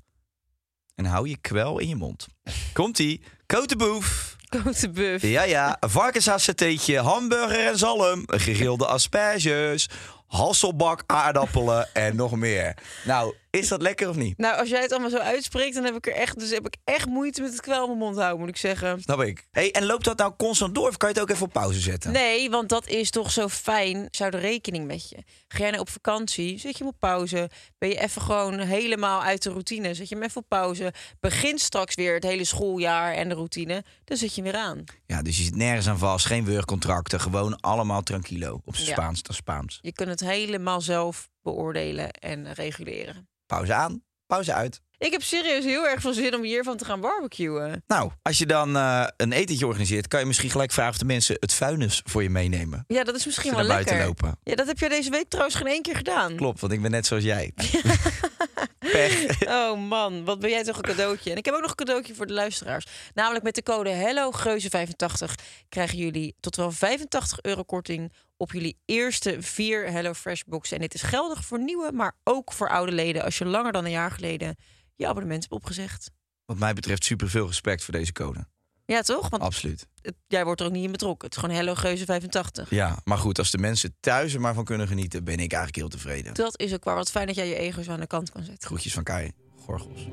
[0.95, 2.27] En hou je kwel in je mond.
[2.73, 3.23] Komt-ie.
[3.47, 4.37] Kotenboef.
[4.49, 5.23] Grote buff.
[5.23, 5.77] Ja, ja.
[5.81, 9.89] Varkenshasateetje, hamburger en zalm, gegrilde asperges,
[10.27, 12.77] hasselbak, aardappelen en nog meer.
[13.05, 14.39] Nou, is dat lekker of niet?
[14.39, 16.77] Nou, als jij het allemaal zo uitspreekt, dan heb ik er echt, dus heb ik
[16.85, 19.01] echt moeite met het kwel in mijn mond houden, moet ik zeggen.
[19.01, 19.47] Snap ik.
[19.51, 21.81] Hey, en loopt dat nou constant door of kan je het ook even op pauze
[21.81, 22.13] zetten?
[22.13, 24.09] Nee, want dat is toch zo fijn.
[24.11, 25.17] Zou er rekening met je.
[25.49, 27.51] Ga jij nou op vakantie, zet je hem op pauze.
[27.79, 30.93] Ben je even gewoon helemaal uit de routine, zet je hem even op pauze.
[31.21, 34.85] Begint straks weer het hele schooljaar en de routine, dan zet je hem weer aan.
[35.07, 38.61] Ja, dus je zit nergens aan vast, geen werkcontracten, gewoon allemaal tranquilo.
[38.65, 38.93] Op zijn Ja.
[38.95, 39.79] Spaans, dat Spaans.
[39.83, 43.29] Je kunt het helemaal zelf beoordelen en reguleren.
[43.47, 44.81] Pauze aan, pauze uit.
[44.99, 47.83] Ik heb serieus heel erg veel zin om hiervan te gaan barbecuen.
[47.87, 51.05] Nou, als je dan eh, een etentje organiseert, kan je misschien gelijk vragen of de
[51.05, 52.85] mensen het vuilnis voor je meenemen.
[52.87, 54.05] Ja, dat is misschien wel lekker.
[54.05, 54.39] lopen.
[54.43, 56.37] Ja, dat heb jij deze week trouwens geen één keer gedaan.
[56.37, 57.53] Klopt, want ik ben net zoals jij.
[58.93, 59.25] Pech.
[59.49, 61.31] Oh man, wat ben jij toch een cadeautje.
[61.31, 62.87] En ik heb ook nog een cadeautje voor de luisteraars.
[63.15, 69.43] Namelijk met de code HelloGeuze85 krijgen jullie tot wel 85 euro korting op jullie eerste
[69.43, 70.77] vier HelloFresh boxen.
[70.77, 73.85] En dit is geldig voor nieuwe, maar ook voor oude leden als je langer dan
[73.85, 74.57] een jaar geleden
[74.95, 76.11] je abonnement hebt opgezegd.
[76.45, 78.47] Wat mij betreft super veel respect voor deze code.
[78.87, 79.29] Ja, toch?
[79.29, 79.87] Want Absoluut.
[80.03, 81.27] het- jij wordt er ook niet in betrokken.
[81.29, 82.71] Het is gewoon Hello Geuze 85.
[82.71, 85.77] Ja, maar goed, als de mensen thuis er maar van kunnen genieten, ben ik eigenlijk
[85.77, 86.35] heel tevreden.
[86.35, 86.95] Dat is ook waar.
[86.95, 88.67] Wat fijn dat jij je ego zo aan de kant kan zetten.
[88.69, 89.33] Groetjes van Kai
[89.65, 90.07] Gorgels.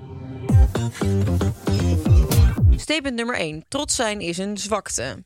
[2.76, 3.66] Statement nummer 1.
[3.68, 5.24] Trots zijn is een zwakte.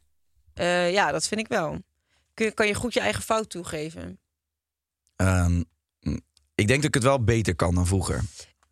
[0.54, 1.78] Eh, ja, dat vind ik wel.
[2.34, 4.20] Kun, kan je goed je eigen fout toegeven?
[5.16, 5.64] Ehm,
[6.56, 8.22] ik denk dat ik het wel beter kan dan vroeger.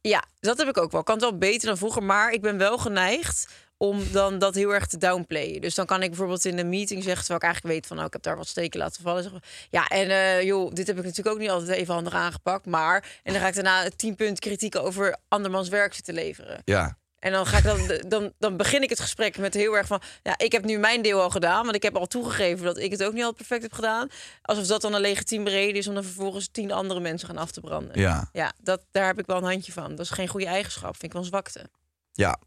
[0.02, 1.00] Ja, dat heb ik ook wel.
[1.00, 3.48] Ik kan het wel beter dan vroeger, maar ik ben wel geneigd
[3.88, 5.62] om dan dat heel erg te downplayen.
[5.62, 8.08] Dus dan kan ik bijvoorbeeld in een meeting zeggen, terwijl ik eigenlijk weet van, nou,
[8.08, 9.24] ik heb daar wat steken laten vallen.
[9.24, 12.66] Zeggen, ja, en eh, joh, dit heb ik natuurlijk ook niet altijd even handig aangepakt,
[12.66, 16.62] maar en dan ga ik daarna tien punt kritiek over andermans werk zitten leveren.
[16.66, 19.88] Ja, En dan, ga ik dan, dan, dan begin ik het gesprek met heel erg
[19.88, 20.02] van...
[20.24, 21.64] ja, ik heb nu mijn deel al gedaan...
[21.64, 24.10] want ik heb al toegegeven dat ik het ook niet altijd perfect heb gedaan.
[24.42, 25.88] Alsof dat dan een legitieme reden is...
[25.88, 28.00] om dan vervolgens tien andere mensen gaan af te branden.
[28.00, 29.90] ja, Ja, dat, daar heb ik wel een handje van.
[29.90, 30.92] Dat is geen goede eigenschap.
[30.92, 31.70] Vind ik wel een zwakte.
[32.14, 32.40] ja.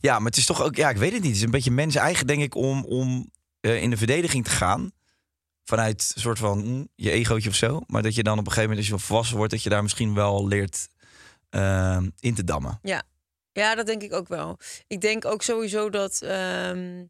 [0.00, 1.30] Ja, maar het is toch ook, ja, ik weet het niet.
[1.30, 4.50] Het is een beetje mens eigen, denk ik, om, om eh, in de verdediging te
[4.50, 4.92] gaan.
[5.64, 7.80] Vanuit een soort van mm, je egootje of zo.
[7.86, 9.82] Maar dat je dan op een gegeven moment, als je volwassen wordt, dat je daar
[9.82, 10.88] misschien wel leert
[11.50, 12.78] eh, in te dammen.
[12.82, 13.02] Ja.
[13.52, 14.58] ja, dat denk ik ook wel.
[14.86, 16.22] Ik denk ook sowieso dat...
[16.22, 17.04] ehm,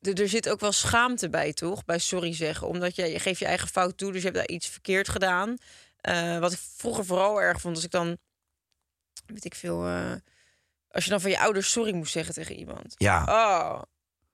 [0.00, 1.84] er- zit ook wel schaamte bij, toch?
[1.84, 2.66] Bij sorry zeggen.
[2.68, 5.56] Omdat je, je geeft je eigen fout toe, dus je hebt daar iets verkeerd gedaan.
[5.96, 8.16] Eh, wat ik vroeger vooral erg vond, als ik dan...
[9.26, 9.86] Weet ik veel...
[10.94, 12.94] als je dan van je ouders sorry moest zeggen tegen iemand.
[12.96, 13.82] Ja, Oh,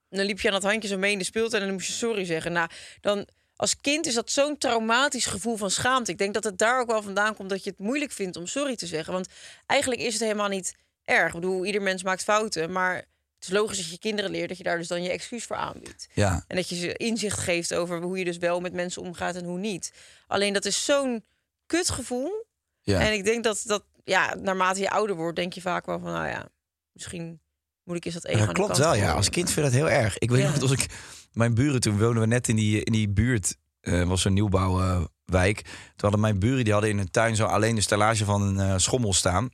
[0.09, 1.93] dan liep je aan dat handje zo mee in de speeltuin en dan moest je
[1.93, 2.51] sorry zeggen.
[2.51, 2.69] Nou,
[3.01, 6.11] dan als kind is dat zo'n traumatisch gevoel van schaamte.
[6.11, 8.47] Ik denk dat het daar ook wel vandaan komt dat je het moeilijk vindt om
[8.47, 9.13] sorry te zeggen.
[9.13, 9.27] Want
[9.65, 11.27] eigenlijk is het helemaal niet erg.
[11.27, 13.05] Ik bedoel, ieder mens maakt fouten, maar het
[13.49, 16.07] is logisch dat je kinderen leert dat je daar dus dan je excuus voor aanbiedt.
[16.13, 19.35] ja, En dat je ze inzicht geeft over hoe je dus wel met mensen omgaat
[19.35, 19.93] en hoe niet.
[20.27, 21.23] Alleen dat is zo'n
[21.65, 22.45] kutgevoel.
[22.81, 22.99] ja.
[22.99, 26.11] En ik denk dat dat, ja, naarmate je ouder wordt, denk je vaak wel van,
[26.11, 26.47] nou ja,
[26.93, 27.39] misschien
[27.83, 29.11] moet ik eens dat ego Ja, dat klopt wel, ja.
[29.13, 30.17] Als kind vind ik dat heel erg.
[30.17, 30.45] Ik weet Ja.
[30.45, 30.85] nog dat als ik...
[31.31, 33.55] Mijn buren, toen woonden we net in die, in die buurt.
[33.81, 35.61] eh was een nieuwbouwwijk.
[35.61, 38.59] toen hadden mijn buren, die hadden in hun tuin zo alleen de stellage van een
[38.59, 39.49] eh, schommel staan.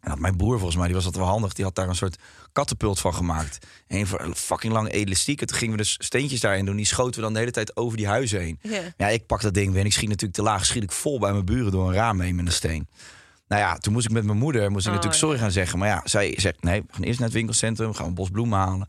[0.00, 1.52] En had mijn broer volgens mij, die was dat wel handig.
[1.52, 2.16] Die had daar een soort
[2.52, 3.66] kattenpult van gemaakt.
[3.86, 5.40] Een voor fucking lang elastiek.
[5.40, 6.76] En toen gingen we dus steentjes daarin doen.
[6.76, 8.58] Die schoten we dan de hele tijd over die huizen heen.
[8.62, 8.82] Ja.
[8.96, 10.66] Ja, ik pak dat ding weer en ik schiet natuurlijk te laag.
[10.66, 12.88] Schiet ik vol bij mijn buren door een raam heen met een steen.
[13.48, 15.78] Nou ja, toen moest ik met mijn moeder moest ik Oh, natuurlijk sorry gaan zeggen.
[15.78, 17.88] Maar ja, zij zegt nee, we gaan eerst naar het winkelcentrum.
[17.88, 18.88] We gaan een bos bloemen halen.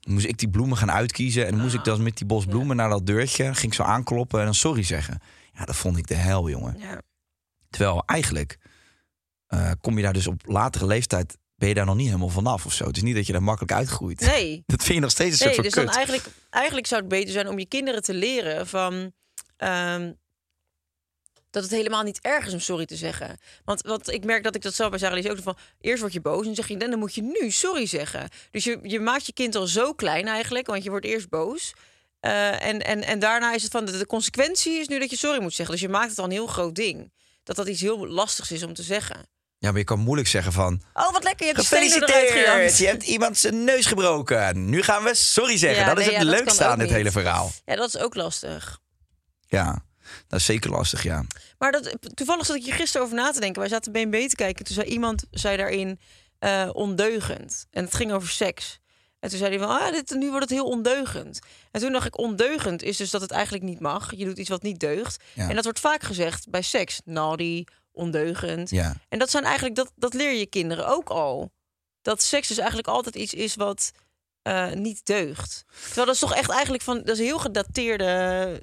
[0.00, 1.44] Dan moest ik die bloemen gaan uitkiezen.
[1.46, 3.44] En dan moest ik dan met die bos bloemen naar dat deurtje.
[3.44, 5.20] Ging ik zo aankloppen en dan sorry zeggen.
[5.52, 6.78] Ja, dat vond ik de hel, jongen.
[6.78, 7.00] Ja.
[7.70, 8.58] Terwijl eigenlijk
[9.46, 11.36] eh, kom je daar dus op latere leeftijd...
[11.54, 12.86] ben je daar nog niet helemaal vanaf of zo.
[12.86, 14.20] Het is niet dat je daar makkelijk uitgroeit.
[14.20, 16.04] Nee, Dat vind je nog steeds een nee soort dus van dan kut.
[16.04, 19.12] eigenlijk, eigenlijk zou het beter zijn om je kinderen te leren van...
[19.56, 20.12] ehm,
[21.56, 23.38] dat het helemaal niet erg is om sorry te zeggen.
[23.64, 25.56] Want, want ik merk dat ik dat zelf bij Sarah Lies ook van...
[25.80, 26.76] eerst word je boos en dan zeg je...
[26.76, 28.28] en dan moet je nu sorry zeggen.
[28.50, 31.74] Dus je, je maakt je kind al zo klein eigenlijk, want je wordt eerst boos...
[32.20, 35.16] Eh, en, en, en daarna is het van de, de consequentie is nu dat je
[35.16, 35.74] sorry moet zeggen.
[35.74, 37.12] Dus je maakt het al een heel groot ding.
[37.42, 39.28] Dat dat iets heel lastigs is om te zeggen.
[39.58, 40.82] Ja, maar je kan moeilijk zeggen van...
[40.94, 42.78] Oh, wat lekker, je hebt Gefeliciteerd!
[42.78, 44.68] Je hebt iemand zijn neus gebroken.
[44.68, 45.80] Nu gaan we sorry zeggen.
[45.80, 46.96] Ja, dat is het ja, leukste aan dit niet.
[46.96, 47.52] hele verhaal.
[47.64, 48.78] Ja, dat is ook lastig.
[49.48, 49.84] Ja,
[50.28, 51.24] dat is zeker lastig, ja.
[51.58, 53.60] Maar dat, toevallig zat ik hier gisteren over na te denken.
[53.60, 54.64] Wij zaten BNB te kijken.
[54.64, 56.00] Toen zei iemand zei daarin
[56.38, 57.66] eh, ondeugend.
[57.70, 58.80] En het ging over seks.
[59.20, 61.40] En toen zei hij van, ah, dit, nu wordt het heel ondeugend.
[61.70, 64.16] En toen dacht ik, ondeugend is dus dat het eigenlijk niet mag.
[64.16, 65.24] Je doet iets wat niet deugt.
[65.32, 65.48] Ja.
[65.48, 67.00] En dat wordt vaak gezegd bij seks.
[67.04, 68.70] Naughty, ondeugend.
[68.70, 68.94] ja.
[69.08, 71.50] En dat zijn eigenlijk, dat, dat leer je kinderen ook al.
[72.02, 73.92] Dat seks dus eigenlijk altijd iets is wat
[74.46, 75.64] eh, niet deugt.
[75.86, 78.04] Terwijl dat is toch echt eigenlijk van, dat is heel gedateerde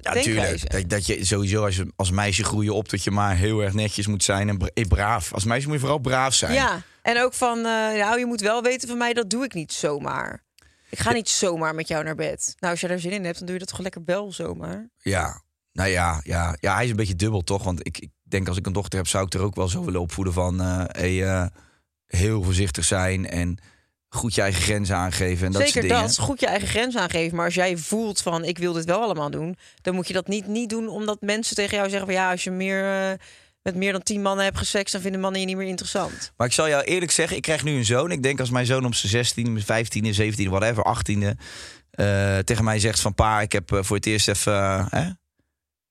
[0.00, 0.66] Ja, denkwijze.
[0.68, 3.60] Dat, dat je sowieso als, je, als meisje groei je op dat je maar heel
[3.60, 5.32] erg netjes moet zijn en bra- eh, braaf.
[5.32, 6.52] Als meisje moet je vooral braaf zijn.
[6.52, 9.54] Ja, en ook van, eh, nou, je moet wel weten van mij, dat doe ik
[9.54, 10.44] niet zomaar.
[10.90, 12.54] Ik ga niet zomaar met jou naar bed.
[12.58, 14.88] Nou, als je daar zin in hebt, dan doe je dat toch lekker wel zomaar.
[14.98, 15.42] Ja.
[15.72, 17.62] Nou ja, ja, ja, hij is een beetje dubbel toch?
[17.64, 19.84] Want ik, ik denk als ik een dochter heb, zou ik er ook wel zo
[19.84, 21.46] willen opvoeden van hey, eh,
[22.06, 23.58] heel voorzichtig zijn en
[24.14, 26.06] goed je eigen grenzen aangeven en dat Zeker soort dingen.
[26.06, 27.36] dat, goed je eigen grens aangeven.
[27.36, 30.28] Maar als jij voelt van, ik wil dit wel allemaal doen, dan moet je dat
[30.28, 33.18] niet, niet doen omdat mensen tegen jou zeggen van, ja, als je meer, eh,
[33.62, 36.32] met meer dan tien mannen hebt gesext, dan vinden mannen je niet meer interessant.
[36.36, 38.10] Maar ik zal jou eerlijk zeggen, ik krijg nu een zoon.
[38.10, 41.38] Ik denk als mijn zoon op zijn 16, 15, 17, whatever, 18e...
[41.90, 44.88] eh, tegen mij zegt van pa, ik heb eh, voor het eerst even...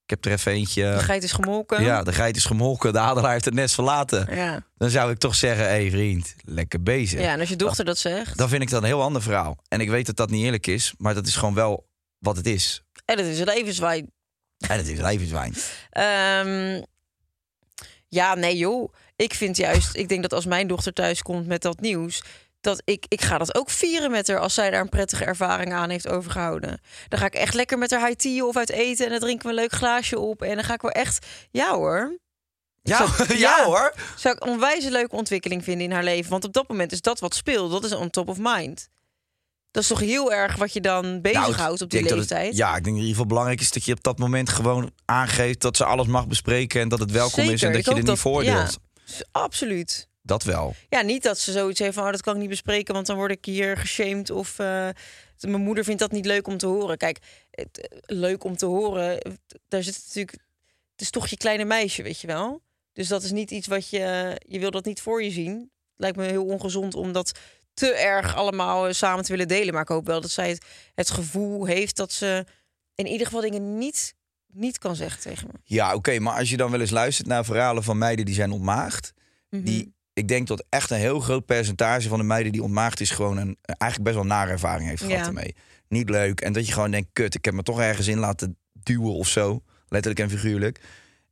[0.03, 0.93] Ik heb er even eentje...
[0.97, 1.83] De geit is gemolken.
[1.83, 4.35] ja, de geit is gemolken, de adelaar heeft het nest verlaten.
[4.35, 4.65] Ja.
[4.77, 7.21] Dan zou ik toch zeggen, hé hey, vriend, lekker bezig.
[7.21, 9.57] ja, en als je dochter dat zegt, Dan vind ik dat een heel ander verhaal.
[9.67, 11.87] En ik weet dat dat niet eerlijk is, maar dat is gewoon wel
[12.19, 12.83] wat het is.
[13.05, 14.11] en dat is een levenswijn.
[14.67, 15.53] En het is levenswijn.
[15.89, 16.81] Ehm,
[18.07, 18.93] ja, nee joh.
[19.15, 22.23] Ik vind juist, ik denk dat als mijn dochter thuis komt met dat nieuws,
[22.63, 25.73] dat ik, ik ga dat ook vieren met haar als zij daar een prettige ervaring
[25.73, 26.81] aan heeft overgehouden.
[27.07, 29.45] Dan ga ik echt lekker met haar high tea of uit eten en dan drinken
[29.45, 30.41] we een leuk glaasje op.
[30.41, 32.17] En dan ga ik wel echt, ja hoor.
[32.81, 33.93] Ja, Zou- ja, hoor.
[34.15, 36.31] Zou ik een onwijs leuke ontwikkeling vinden in haar leven.
[36.31, 37.71] Want op dat moment is dat wat speelt.
[37.71, 38.89] Dat is on top of mind.
[39.71, 42.55] Dat is toch heel erg wat je dan bezighoudt Nou, op die het- leeftijd.
[42.55, 45.61] ja, ik denk in ieder geval belangrijk is dat je op dat moment gewoon aangeeft
[45.61, 48.05] dat ze alles mag bespreken en dat het welkom is en dat je er niet
[48.05, 48.77] dat- voordeelt.
[49.05, 49.13] ja.
[49.31, 50.07] Absoluut.
[50.25, 50.75] Dat wel.
[50.89, 52.05] Ja, niet dat ze zoiets heeft van...
[52.05, 54.29] Oh, dat kan ik niet bespreken, want dan word ik hier geshamed.
[54.29, 54.89] Of eh,
[55.39, 56.97] mijn moeder vindt dat niet leuk om te horen.
[56.97, 57.19] Kijk,
[57.51, 60.37] het, eh, leuk om te horen, daar zit natuurlijk...
[60.91, 62.61] Het is toch je kleine meisje, weet je wel?
[62.93, 64.35] Dus dat is niet iets wat je...
[64.47, 65.71] Je wil dat niet voor je zien.
[65.95, 67.39] Lijkt me heel ongezond om dat
[67.73, 69.73] te erg allemaal eh, samen te willen delen.
[69.73, 72.45] Maar ik hoop wel dat zij het, het gevoel heeft dat ze
[72.95, 74.13] in ieder geval dingen niet,
[74.47, 75.59] niet kan zeggen tegen me.
[75.63, 78.51] Ja, oké, maar als je dan wel eens luistert naar verhalen van meiden die zijn
[78.51, 79.13] ontmaagd,
[79.49, 79.63] Mhm.
[79.63, 83.09] die ik denk dat echt een heel groot percentage van de meiden die ontmaagd is
[83.11, 85.25] gewoon een eigenlijk best wel nare ervaring heeft gehad Ja.
[85.25, 85.55] ermee.
[85.87, 88.57] Niet leuk en dat je gewoon denkt, kut, ik heb me toch ergens in laten
[88.73, 90.79] duwen of zo, letterlijk en figuurlijk.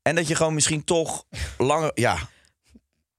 [0.01, 1.25] En dat je gewoon misschien toch
[1.57, 2.17] langer, ja,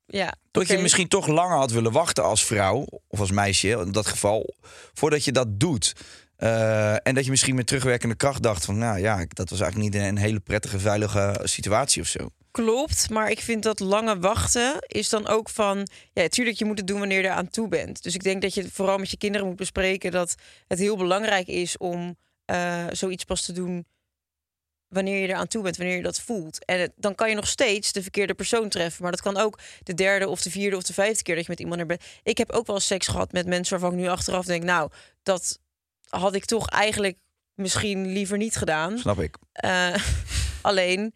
[0.07, 3.92] Ja, dat je misschien toch langer had willen wachten als vrouw of als meisje, in
[3.92, 4.55] dat geval,
[4.92, 5.92] voordat je dat doet.
[6.37, 9.92] Eh, en dat je misschien met terugwerkende kracht dacht van, nou ja, dat was eigenlijk
[9.94, 12.31] niet een hele prettige, veilige situatie of zo.
[12.53, 15.88] Klopt, maar ik vind dat lange wachten is dan ook van...
[16.12, 18.03] Ja, tuurlijk, je moet het doen wanneer je er aan toe bent.
[18.03, 20.11] Dus ik denk dat je vooral met je kinderen moet bespreken...
[20.11, 20.35] dat
[20.69, 23.87] het heel belangrijk is om eh, zoiets pas te doen...
[24.88, 26.65] wanneer je er aan toe bent, wanneer je dat voelt.
[26.65, 29.03] En het- dan kan je nog steeds de verkeerde persoon treffen.
[29.03, 31.35] Maar dat kan ook de derde of de vierde of de vijfde keer...
[31.35, 32.03] dat je met iemand er bent.
[32.23, 34.62] Ik heb ook wel seks gehad met mensen waarvan ik nu achteraf denk...
[34.62, 34.91] nou,
[35.23, 35.59] dat
[36.09, 37.19] had ik toch eigenlijk
[37.55, 38.99] misschien liever niet gedaan.
[38.99, 39.37] Snap ik.
[39.53, 39.95] Eh,
[40.62, 41.15] alleen,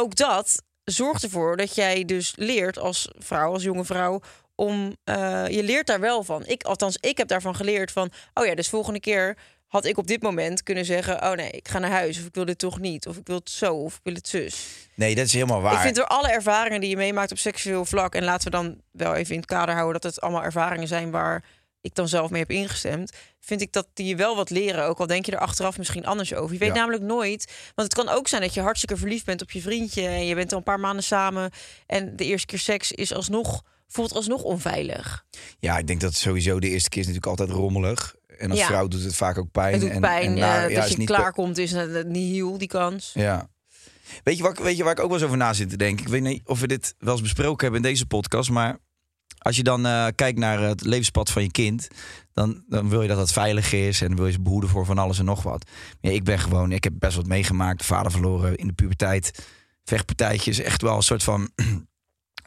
[0.00, 4.20] ook dat zorgt ervoor dat jij dus leert als vrouw, als jonge vrouw,
[4.54, 6.46] om eh, je leert daar wel van.
[6.46, 9.36] Ik, althans, ik heb daarvan geleerd van, oh ja, dus volgende keer
[9.66, 12.34] had ik op dit moment kunnen zeggen, oh nee, ik ga naar huis of ik
[12.34, 14.66] wil dit toch niet of ik wil het zo of ik wil het zus.
[14.94, 15.72] Nee, dat is helemaal waar.
[15.72, 18.80] Ik vind door alle ervaringen die je meemaakt op seksueel vlak en laten we dan
[18.90, 21.44] wel even in het kader houden dat het allemaal ervaringen zijn waar
[21.80, 24.84] ik dan zelf mee heb ingestemd, vind ik dat die je wel wat leren.
[24.84, 26.52] Ook al denk je er achteraf misschien anders over.
[26.52, 26.74] Je weet Ja.
[26.74, 27.52] namelijk nooit.
[27.74, 30.06] Want het kan ook zijn dat je hartstikke verliefd bent op je vriendje.
[30.06, 31.50] En je bent al een paar maanden samen.
[31.86, 35.24] En de eerste keer seks is alsnog, voelt alsnog onveilig.
[35.58, 38.14] Ja, ik denk dat sowieso de eerste keer is natuurlijk altijd rommelig.
[38.38, 38.66] En als Ja.
[38.66, 39.72] vrouw doet het vaak ook pijn.
[39.72, 40.24] Het doet en, pijn.
[40.26, 43.10] en naar- ja, dat is je niet klaarkomt is het niet heel die kans.
[43.14, 43.48] Ja.
[44.24, 46.04] Weet je, waar, weet je waar ik ook wel eens over na zit te denken?
[46.04, 48.78] Ik weet niet of we dit wel eens besproken hebben in deze podcast, maar
[49.42, 51.88] als je dan eh, kijkt naar het levenspad van je kind,
[52.32, 54.98] dan, dan wil je dat het veilig is en wil je ze behoeden voor van
[54.98, 55.64] alles en nog wat.
[56.00, 59.46] Maar ja, ik ben gewoon, ik heb best wat meegemaakt, vader verloren in de puberteit,
[59.84, 61.50] vechtpartijtjes, echt wel een soort van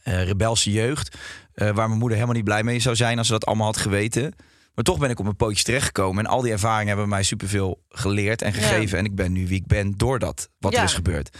[0.03, 1.17] eh, rebelse jeugd,
[1.53, 3.77] eh, waar mijn moeder helemaal niet blij mee zou zijn als ze dat allemaal had
[3.77, 4.33] geweten.
[4.75, 6.25] Maar toch ben ik op mijn pootjes terechtgekomen.
[6.25, 8.97] En al die ervaringen hebben mij superveel geleerd en gegeven.
[8.97, 10.77] En ik ben nu wie ik ben door dat, wat Ja.
[10.77, 11.37] er is gebeurd.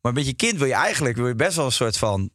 [0.00, 2.30] Maar met je kind wil je eigenlijk wil je best wel een soort van...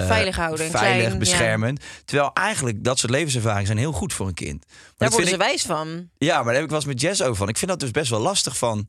[0.00, 1.18] eh, Veilig houden, Veilig, klein, ja.
[1.18, 1.80] beschermend.
[2.04, 4.64] Terwijl eigenlijk dat soort levenservaringen zijn heel goed voor een kind.
[4.66, 6.10] Maar Daar worden ze ik, wijs van.
[6.18, 7.48] Ja, maar daar heb ik wel eens met Jess over van.
[7.48, 8.88] Ik vind dat dus best wel lastig van...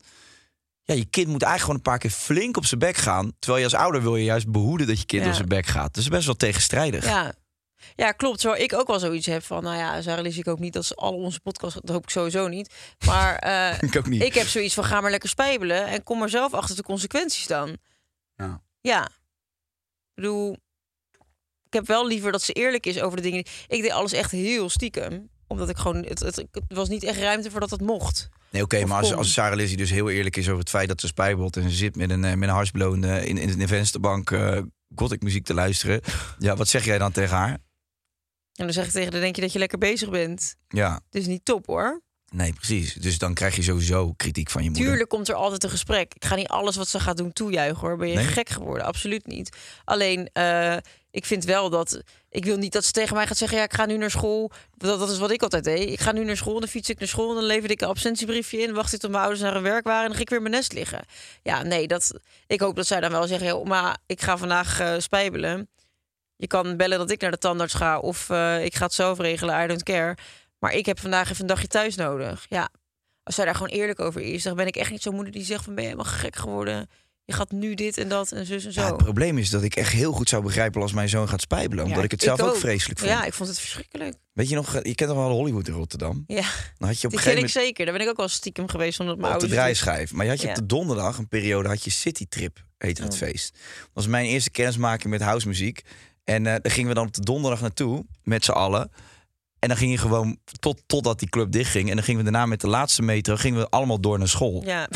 [0.82, 3.32] Ja, je kind moet eigenlijk gewoon een paar keer flink op zijn bek gaan.
[3.38, 5.28] Terwijl je als ouder wil je juist behoeden dat je kind Ja.
[5.28, 5.94] op zijn bek gaat.
[5.94, 7.04] Dat is best wel tegenstrijdig.
[7.04, 7.34] Ja.
[7.94, 8.40] Ja, klopt.
[8.40, 10.84] Terwijl ik ook wel zoiets heb van, nou ja, Sarah Lies, ik hoop niet dat
[10.84, 12.74] ze al onze podcasts, dat hoop ik sowieso niet.
[13.06, 13.36] Maar
[13.70, 14.22] eh, Ik ook niet.
[14.22, 17.46] ik heb zoiets van, ga maar lekker spijbelen en kom maar zelf achter de consequenties
[17.46, 17.76] dan.
[18.36, 18.62] Ja.
[18.80, 19.04] Ja.
[19.04, 20.56] Ik bedoel,
[21.66, 23.44] ik heb wel liever dat ze eerlijk is over de dingen.
[23.66, 25.28] Ik deed alles echt heel stiekem.
[25.48, 28.28] Omdat ik gewoon, het, het, het was niet echt ruimte voor dat het mocht.
[28.50, 31.00] Nee, oké, maar als, als Sarah Lizzie dus heel eerlijk is over het feit dat
[31.00, 31.56] ze spijbelt...
[31.56, 34.58] en ze zit met een, eh, met een harsbloon in, in de vensterbank uh,
[34.94, 36.00] gothic muziek te luisteren...
[36.38, 37.50] ja, wat zeg jij dan tegen haar?
[38.54, 40.56] En dan zeg ik tegen haar, denk je dat je lekker bezig bent.
[40.68, 42.02] Ja, Het is niet top hoor.
[42.32, 42.94] nee, precies.
[42.94, 44.86] Dus dan krijg je sowieso kritiek van je moeder.
[44.88, 46.14] Tuurlijk komt er altijd een gesprek.
[46.14, 47.96] Ik ga niet alles wat ze gaat doen toejuichen hoor.
[47.96, 48.24] Ben je Nee?
[48.26, 48.86] gek geworden?
[48.86, 49.56] Absoluut niet.
[49.84, 50.76] Alleen, eh,
[51.16, 52.00] ik vind wel dat...
[52.30, 53.58] Ik wil niet dat ze tegen mij gaat zeggen...
[53.58, 54.50] ja, ik ga nu naar school.
[54.76, 55.90] Dat, is wat ik altijd deed.
[55.90, 57.34] Ik ga nu naar school, dan fiets ik naar school...
[57.34, 58.74] dan lever ik een absentiebriefje in...
[58.74, 60.00] wacht ik tot mijn ouders naar hun werk waren...
[60.02, 61.04] en dan ga ik weer in mijn nest liggen.
[61.42, 62.12] Ja, nee, dat,
[62.46, 63.46] ik hoop dat zij dan wel zeggen...
[63.46, 65.68] joh, maar ik ga vandaag eh, spijbelen.
[66.36, 67.98] Je kan bellen dat ik naar de tandarts ga...
[67.98, 70.16] of eh, ik ga het zelf regelen, I don't care.
[70.58, 72.46] Maar ik heb vandaag even een dagje thuis nodig.
[72.48, 72.68] Ja,
[73.22, 75.44] als zij daar gewoon eerlijk over is, dan ben ik echt niet zo'n moeder die
[75.44, 76.88] zegt van ben je helemaal gek geworden.
[77.26, 78.80] Je gaat nu dit en dat en zus en zo.
[78.80, 81.40] Ja, het probleem is dat ik echt heel goed zou begrijpen als mijn zoon gaat
[81.40, 81.84] spijbelen.
[81.84, 82.56] Omdat Ja, ik het zelf ook, ook.
[82.56, 83.10] vreselijk vond.
[83.10, 84.14] Ja, ik vond het verschrikkelijk.
[84.32, 86.24] Weet je nog, je kent toch wel Hollywood in Rotterdam?
[86.26, 86.42] Ja,
[86.78, 87.84] Dan had je op die een ken ik zeker.
[87.84, 89.60] Daar ben ik ook wel stiekem geweest omdat mijn op de ouders...
[89.60, 90.12] draaischijf.
[90.12, 93.18] Maar je had je op de donderdag, een periode, had je Citytrip, heette het Oh.
[93.18, 93.52] feest.
[93.52, 95.82] Dat was mijn eerste kennismaking met housemuziek.
[96.24, 98.90] En eh daar gingen we dan op de donderdag naartoe, met z'n allen.
[99.58, 101.88] En dan ging je gewoon tot, totdat die club dichtging.
[101.88, 104.62] En dan gingen we daarna met de laatste metro gingen we allemaal door naar school.
[104.64, 104.88] Ja.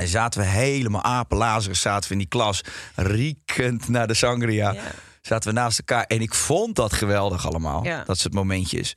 [0.00, 2.60] En zaten we helemaal apenlazers, zaten we in die klas,
[2.94, 4.72] riekend naar de sangria.
[4.72, 4.82] Ja.
[5.22, 6.04] Zaten we naast elkaar.
[6.04, 7.84] En ik vond dat geweldig allemaal.
[7.84, 8.04] Ja.
[8.04, 8.96] Dat soort momentjes.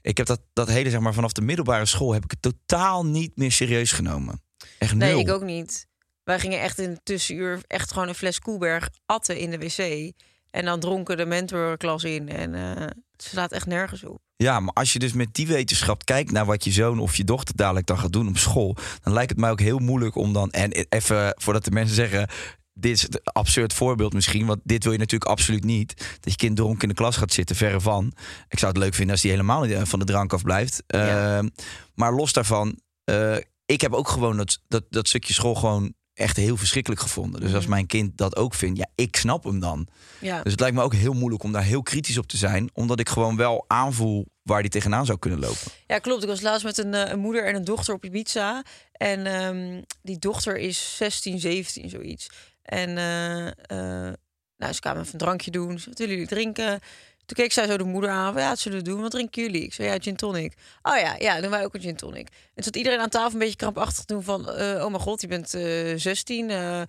[0.00, 3.06] Ik heb dat, dat hele, zeg maar, vanaf de middelbare school heb ik het totaal
[3.06, 4.42] niet meer serieus genomen.
[4.78, 5.14] Echt nul.
[5.14, 5.86] Nee, ik ook niet.
[6.24, 10.12] Wij gingen echt in het tussenuur echt gewoon een fles Koelberg atten in de wc.
[10.50, 12.28] En dan dronken de mentorklas in.
[12.28, 12.86] En eh,
[13.22, 14.20] het slaat echt nergens op.
[14.36, 17.24] Ja, maar als je dus met die wetenschap kijkt naar wat je zoon of je
[17.24, 20.32] dochter dadelijk dan gaat doen op school, dan lijkt het mij ook heel moeilijk om
[20.32, 20.50] dan.
[20.50, 22.28] En even voordat de mensen zeggen.
[22.74, 26.16] Dit is een absurd voorbeeld misschien, want dit wil je natuurlijk absoluut niet.
[26.20, 28.12] Dat je kind dronken in de klas gaat zitten, verre van.
[28.48, 30.82] Ik zou het leuk vinden als die helemaal niet eh, van de drank af blijft.
[30.86, 31.36] Ja.
[31.36, 31.48] Ehm,
[31.94, 36.36] maar los daarvan, eh, ik heb ook gewoon dat, dat, dat stukje school gewoon echt
[36.36, 37.40] heel verschrikkelijk gevonden.
[37.40, 37.72] Dus als Mhm.
[37.72, 39.86] mijn kind dat ook vindt, ja, ik snap hem dan.
[40.20, 40.42] Ja.
[40.42, 42.70] Dus het lijkt me ook heel moeilijk om daar heel kritisch op te zijn.
[42.72, 45.72] Omdat ik gewoon wel aanvoel waar die tegenaan zou kunnen lopen.
[45.86, 46.22] Ja, klopt.
[46.22, 48.62] Ik was laatst met een, eh, een moeder en een dochter op Ibiza.
[48.92, 52.30] En ehm, die dochter is 16, 17, zoiets.
[52.62, 54.14] En eh, eh,
[54.56, 55.78] nou, ze kwamen even een drankje doen.
[55.78, 56.80] Ze, willen jullie drinken?
[57.26, 58.32] Toen keek zij zo de moeder aan.
[58.32, 59.00] van, Ja, wat zullen doen?
[59.00, 59.62] Wat drinken jullie?
[59.62, 60.54] Ik zei, ja, gin tonic.
[60.82, 62.28] Oh ja, ja, doen wij ook een gin tonic.
[62.54, 64.50] En zat iedereen aan tafel een beetje krampachtig doen van...
[64.50, 66.50] eh, oh mijn god, je bent eh 16.
[66.50, 66.82] eh,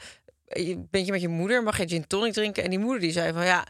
[0.45, 1.63] je, je met je moeder?
[1.63, 2.63] Mag je gin tonic drinken?
[2.63, 3.65] En die moeder die zei van, ja...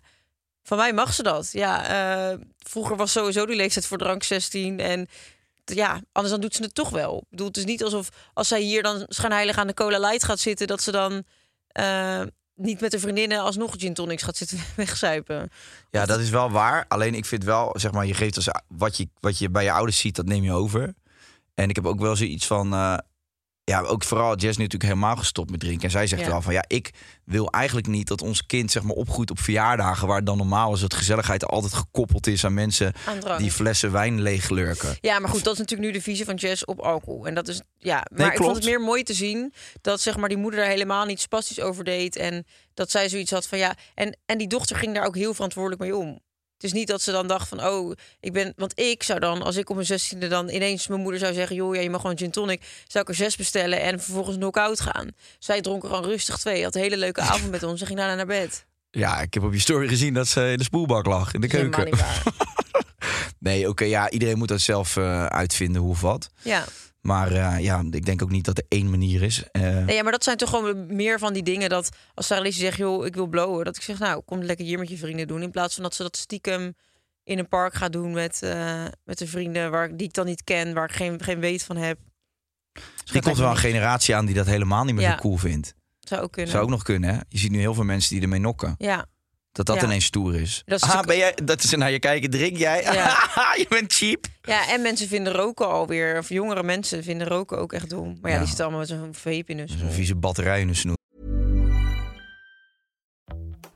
[0.65, 1.49] Van mij mag ze dat.
[1.51, 1.85] Ja,
[2.31, 4.79] eh, vroeger was sowieso die leeftijd voor drank 16.
[4.79, 5.07] En
[5.65, 7.17] ja, anders dan doet ze het toch wel.
[7.17, 10.23] Ik bedoel, het is niet alsof als zij hier dan schijnheilig aan de cola light
[10.23, 11.23] gaat zitten, dat ze dan
[11.67, 12.21] eh,
[12.63, 15.49] niet met de vriendinnen alsnog gin tonics gaat zitten wegzuipen.
[15.91, 16.85] Ja, dat is wel waar.
[16.87, 19.71] Alleen ik vind wel, zeg maar, je geeft als wat je, wat je bij je
[19.71, 20.93] ouders ziet, dat neem je over.
[21.53, 22.73] En ik heb ook wel zoiets van.
[22.73, 22.97] eh,
[23.65, 25.83] ja, ook vooral Jess nu natuurlijk helemaal gestopt met drinken.
[25.83, 26.27] En zij zegt Ja.
[26.29, 26.91] wel van ja, ik
[27.25, 30.79] wil eigenlijk niet dat ons kind zeg maar opgroeit op verjaardagen waar dan normaal is
[30.79, 34.97] dat gezelligheid altijd gekoppeld is aan mensen Aan die flessen wijn leeglurken.
[35.01, 37.27] Ja, maar goed, dat is natuurlijk nu de visie van Jess op alcohol.
[37.27, 40.29] En dat is, ja, maar ik vond het meer mooi te zien dat zeg maar
[40.29, 42.15] die moeder daar helemaal niet spastisch over deed.
[42.15, 45.33] En dat zij zoiets had van ja, en, en die dochter ging daar ook heel
[45.33, 46.19] verantwoordelijk mee om.
[46.63, 48.53] Het is niet dat ze dan dacht van, oh, ik ben...
[48.55, 51.55] Want ik zou dan, als ik op mijn zestiende dan ineens mijn moeder zou zeggen...
[51.55, 54.79] joh, ja, je mag gewoon gin tonic, zou ik er zes bestellen en vervolgens knock-out
[54.79, 55.11] gaan.
[55.39, 57.99] Zij dronk er gewoon rustig twee, had een hele leuke avond met ons en ging
[57.99, 58.65] daarna naar bed.
[58.91, 61.47] Ja, ik heb op je story gezien dat ze in de spoelbak lag in de
[61.47, 61.89] keuken.
[63.39, 66.29] Nee, oké, ja, iedereen moet dat zelf eh, uitvinden hoe of wat.
[66.41, 66.65] Ja.
[67.03, 69.43] Maar eh, ja, ik denk ook niet dat er één manier is.
[69.51, 72.43] Eh, Nee, ja, maar dat zijn toch gewoon meer van die dingen dat als Sarah
[72.43, 74.97] Lizzie zegt, joh, ik wil blowen, dat ik zeg, nou, kom lekker hier met je
[74.97, 76.75] vrienden doen, in plaats van dat ze dat stiekem
[77.23, 80.25] in een park gaat doen met, eh, met de vrienden waar ik- die ik dan
[80.25, 81.97] niet ken, waar ik geen, geen weet van heb.
[83.01, 85.11] Misschien komt er wel een generatie aan die dat helemaal niet meer Ja.
[85.15, 85.73] zo cool vindt.
[85.99, 86.51] Zou ook kunnen.
[86.51, 87.19] Zou ook nog kunnen, hè?
[87.29, 88.75] Je ziet nu heel veel mensen die ermee nokken.
[88.77, 89.05] Ja,
[89.53, 89.83] Dat dat Ja.
[89.83, 90.61] ineens stoer is.
[90.65, 92.81] Dat is ah, ben jij, dat is naar je kijken, drink jij?
[92.83, 93.17] Ja.
[93.57, 94.25] je bent cheap.
[94.41, 98.17] ja, en mensen vinden roken alweer, of jongere mensen vinden roken ook echt dom.
[98.21, 98.37] Maar ja, Ja.
[98.37, 100.97] die zitten allemaal met zo'n vape in hun Zo'n vieze batterij in de snoer.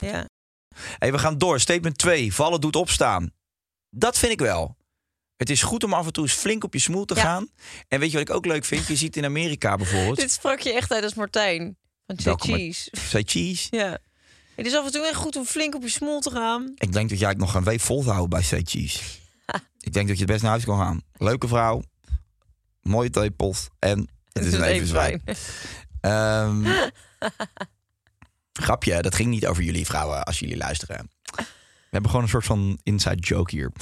[0.00, 0.24] Ja.
[0.98, 1.60] Hey, we gaan door.
[1.60, 2.34] Statement 2.
[2.34, 3.32] Vallen doet opstaan.
[3.90, 4.76] Dat vind ik wel.
[5.36, 7.20] Het is goed om af en toe eens flink op je smoel te Ja.
[7.22, 7.48] gaan.
[7.88, 8.86] En weet je wat ik ook leuk vind?
[8.86, 10.16] Je ziet in Amerika bijvoorbeeld.
[10.26, 12.90] Dit sprak je echt uit als Martijn van Say Cheese.
[13.10, 13.66] Say cheese.
[13.76, 13.98] Ja.
[14.56, 16.72] Het is af en toe echt goed om flink op je smoel te gaan.
[16.76, 18.98] Ik denk dat jij het nog een week vol houden bij Say Cheese.
[19.80, 21.02] ik denk dat je het best naar huis kan gaan.
[21.16, 21.82] Leuke vrouw.
[22.82, 23.68] Mooie tepels.
[23.78, 25.22] En het is een even zwijn.
[28.60, 31.10] Grapje, dat ging niet over jullie vrouwen als jullie luisteren.
[31.34, 33.72] We hebben gewoon een soort van inside joke hier.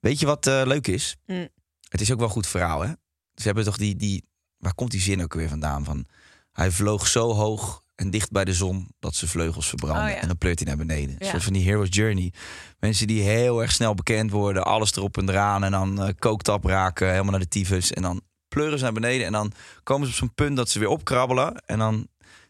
[0.00, 1.16] Weet je wat eh, leuk is?
[1.26, 1.48] Mm.
[1.88, 2.92] Het is ook wel goed verhaal, hè?
[3.34, 4.24] Ze hebben toch die, die...
[4.58, 5.84] Waar komt die zin ook weer vandaan?
[5.84, 6.06] Van,
[6.52, 10.02] hij vloog zo hoog en dicht bij de zon dat zijn vleugels verbranden.
[10.04, 10.16] Oh, ja.
[10.20, 11.10] En dan pleurt hij naar beneden.
[11.18, 11.30] Een Ja.
[11.30, 12.32] soort van die hero's journey.
[12.78, 14.64] Mensen die heel erg snel bekend worden.
[14.64, 15.64] Alles erop en eraan.
[15.64, 17.10] En dan eh kooktap raken.
[17.10, 17.92] Helemaal naar de tyfus.
[17.92, 19.26] En dan pleuren ze naar beneden.
[19.26, 21.54] En dan komen ze op zo'n punt dat ze weer opkrabbelen.
[21.66, 22.06] En dan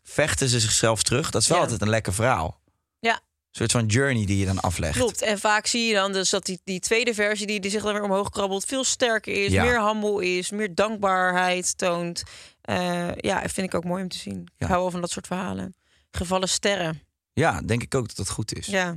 [0.08, 1.30] vechten ze zichzelf terug.
[1.30, 1.62] Dat is wel Ja.
[1.62, 2.60] altijd een lekker verhaal.
[2.98, 3.12] Ja.
[3.14, 4.96] Een soort van journey die je dan aflegt.
[4.98, 5.22] Klopt.
[5.22, 7.92] En vaak zie je dan dus dat die, die tweede versie die, die zich dan
[7.92, 9.64] weer omhoog krabbelt, veel sterker is, Ja.
[9.64, 12.22] meer humble is, meer dankbaarheid toont.
[12.60, 14.38] Eh, ja, vind ik ook mooi om te zien.
[14.56, 14.64] Ja.
[14.64, 15.74] Ik hou wel van dat soort verhalen.
[16.10, 17.02] Gevallen sterren.
[17.32, 18.66] Ja, denk ik ook dat dat goed is.
[18.66, 18.96] Ja.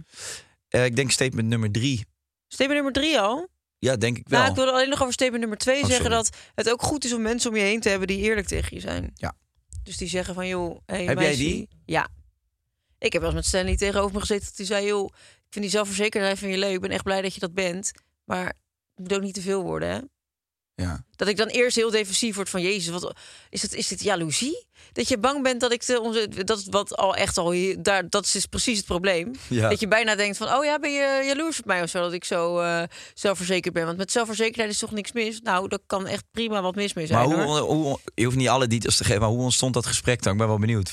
[0.70, 2.06] Eh, ik denk statement nummer drie.
[2.48, 3.48] Statement nummer drie al?
[3.80, 4.40] Ja, denk ik wel.
[4.40, 7.06] Nou, ik wilde alleen nog over statement nummer twee Oh, zeggen dat het ook goed
[7.06, 9.12] is om mensen om je heen te hebben die eerlijk tegen je zijn.
[9.16, 9.34] Ja.
[9.84, 11.70] Dus die zeggen van, joh, hey, Heb jij die?
[11.86, 12.10] Ja.
[12.98, 15.66] Ik heb wel eens met Stanley tegenover me gezeten dat hij zei, joh, ik vind
[15.66, 16.74] die zelfverzekerdheid van je leuk.
[16.74, 17.92] Ik ben echt blij dat je dat bent.
[18.24, 18.56] Maar het
[18.96, 20.00] moet ook niet te veel worden, hè?
[20.84, 21.06] Ja.
[21.16, 23.16] Dat ik dan eerst heel defensief word van Jezus, wat
[23.50, 23.74] is het?
[23.74, 24.66] Is dit jaloezie?
[24.92, 27.84] Dat je bang bent dat ik de onze dat is wat al echt al hier-
[27.84, 29.32] daar dat is dus precies het probleem.
[29.48, 29.70] Ja.
[29.70, 32.14] Dat je bijna denkt van oh ja, ben je jaloers op mij of zo dat
[32.14, 33.86] ik zo eh, zelfverzekerd ben?
[33.86, 35.42] Want met zelfverzekerdheid is toch niks mis?
[35.42, 37.30] Nou, dat kan echt prima wat mis mee zijn.
[37.30, 40.22] Maar hoe, hoe, je hoeft niet alle details te geven, maar hoe ontstond dat gesprek
[40.24, 40.32] dan?
[40.32, 40.92] Ik ben wel benieuwd.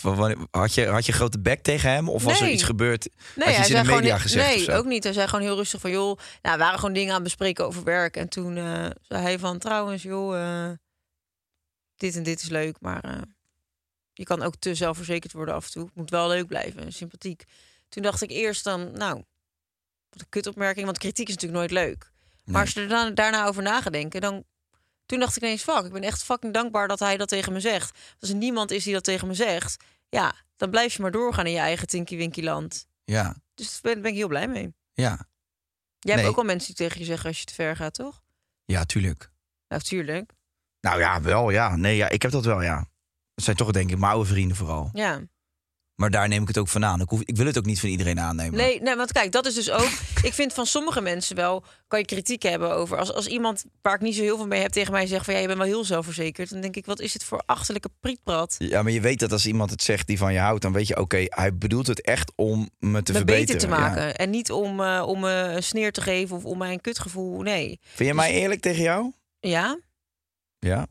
[0.50, 2.08] Had je, had je grote bek tegen hem?
[2.08, 3.08] Of was er iets gebeurd?
[3.36, 4.66] Nee, hij in de media niet- gezegd?
[4.66, 5.04] Nee, ook niet.
[5.04, 7.66] Hij zei gewoon heel rustig van joh, nou, we waren gewoon dingen aan het bespreken
[7.66, 10.70] over werk en toen eh, zei hij van trouwens joh, eh,
[11.96, 13.24] dit en dit is leuk, maar
[14.18, 15.84] je kan ook te zelfverzekerd worden af en toe.
[15.84, 17.44] Het moet wel leuk blijven, en sympathiek.
[17.88, 19.14] Toen dacht ik eerst dan, nou,
[20.10, 22.10] wat een kutopmerking, want kritiek is natuurlijk nooit leuk.
[22.44, 24.44] Maar als je er dan, daarna over na gaat denken, dan...
[25.06, 27.60] Toen dacht ik ineens, fuck, ik ben echt fucking dankbaar dat hij dat tegen me
[27.60, 27.98] zegt.
[28.20, 31.46] Als er niemand is die dat tegen me zegt, ja, dan blijf je maar doorgaan
[31.46, 32.86] in je eigen Tinky Winky land.
[33.04, 34.74] Ja, Dus daar ben, ben ik heel blij mee.
[34.92, 35.26] ja.
[35.98, 36.24] Jij Nee.
[36.24, 38.22] hebt ook al mensen die tegen je zeggen als je te ver gaat, toch?
[38.64, 39.30] ja, tuurlijk.
[39.68, 40.32] Nou, tuurlijk.
[40.80, 41.76] Nou ja, wel ja.
[41.76, 42.86] Nee, ja, ik heb dat wel, ja.
[43.38, 44.90] Het zijn toch denk ik mijn oude vrienden vooral.
[44.92, 45.20] Ja.
[45.94, 47.00] Maar daar neem ik het ook van aan.
[47.00, 48.58] Ik, hoef, ik wil het ook niet van iedereen aannemen.
[48.58, 49.88] Nee, nee, want kijk, dat is dus ook...
[50.22, 51.64] ik vind van sommige mensen wel...
[51.88, 52.98] kan je kritiek hebben over...
[52.98, 55.24] als, als iemand waar ik niet zo heel veel mee heb tegen mij zegt...
[55.24, 56.50] van ja, je bent wel heel zelfverzekerd...
[56.50, 58.54] dan denk ik, wat is dit voor achterlijke prietprat?
[58.58, 60.86] Ja, maar je weet dat als iemand het zegt die van je houdt, dan weet
[60.86, 63.46] je, oké, hij bedoelt het echt om me te me verbeteren.
[63.46, 63.78] beter te Ja.
[63.80, 64.16] maken.
[64.16, 66.36] En niet om, eh, om me een sneer te geven...
[66.36, 67.80] of om mij een kutgevoel, nee.
[67.94, 69.12] Vind je mij eerlijk tegen jou?
[69.40, 69.78] Ja?
[70.58, 70.86] Ja.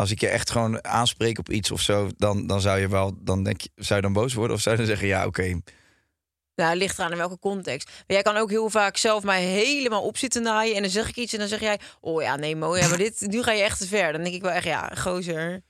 [0.00, 3.14] Als ik je echt gewoon aanspreek op iets of zo, dan, dan zou je wel,
[3.18, 5.42] dan denk je, zou je dan boos worden of zou je dan zeggen, ja, oké,
[6.54, 7.88] Nou, het ligt eraan in welke context.
[7.88, 10.76] Maar jij kan ook heel vaak zelf mij helemaal op zitten naaien...
[10.76, 11.80] en dan zeg ik iets en dan zeg jij...
[12.00, 14.12] oh ja, nee, Mo, ja, maar dit, nu ga je echt te ver.
[14.12, 15.62] Dan denk ik wel echt, ja, gozer.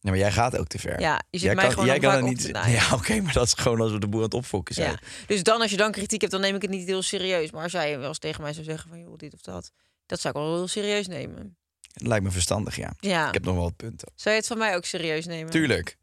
[0.00, 1.00] Ja, maar jij gaat ook te ver.
[1.00, 2.46] Ja, je zit jij mij gewoon jij kan vaak er op niet.
[2.78, 4.90] Ja, oké, maar dat is gewoon als we de boer aan het opfokken zijn.
[4.90, 4.98] Ja.
[5.26, 7.50] Dus dan, als je dan kritiek hebt, dan neem ik het niet heel serieus.
[7.50, 9.70] Maar als jij wel eens tegen mij zou zeggen van, joh, dit of dat...
[10.06, 11.56] dat zou ik wel heel serieus nemen.
[11.94, 12.92] Het lijkt me verstandig, ja.
[13.00, 13.28] Ja.
[13.28, 14.08] Ik heb nog wel wat punten.
[14.14, 15.50] Zou je het van mij ook serieus nemen?
[15.50, 15.96] Tuurlijk.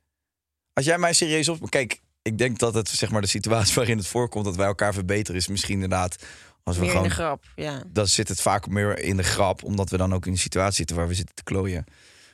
[0.73, 1.69] Als jij mij serieus op...
[1.69, 4.93] Kijk, ik denk dat het, zeg maar, de situatie waarin het voorkomt dat wij elkaar
[4.93, 6.15] verbeteren, is misschien inderdaad
[6.63, 7.83] als we Meer gewoon in de grap, ja.
[7.87, 10.75] dan zit het vaak meer in de grap, omdat we dan ook in een situatie
[10.75, 11.83] zitten waar we zitten te klooien.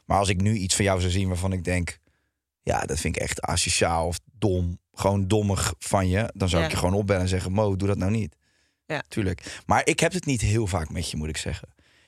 [0.05, 1.97] Maar als ik nu iets van jou zou zien waarvan ik denk,
[2.61, 6.67] ja, dat vind ik echt asociaal of dom, gewoon dommig van je, dan zou Ja.
[6.67, 8.35] ik je gewoon opbellen en zeggen, Mo, doe dat nou niet.
[8.85, 9.03] Ja.
[9.07, 9.61] Tuurlijk.
[9.65, 11.67] Maar ik heb het niet heel vaak met je, moet ik zeggen.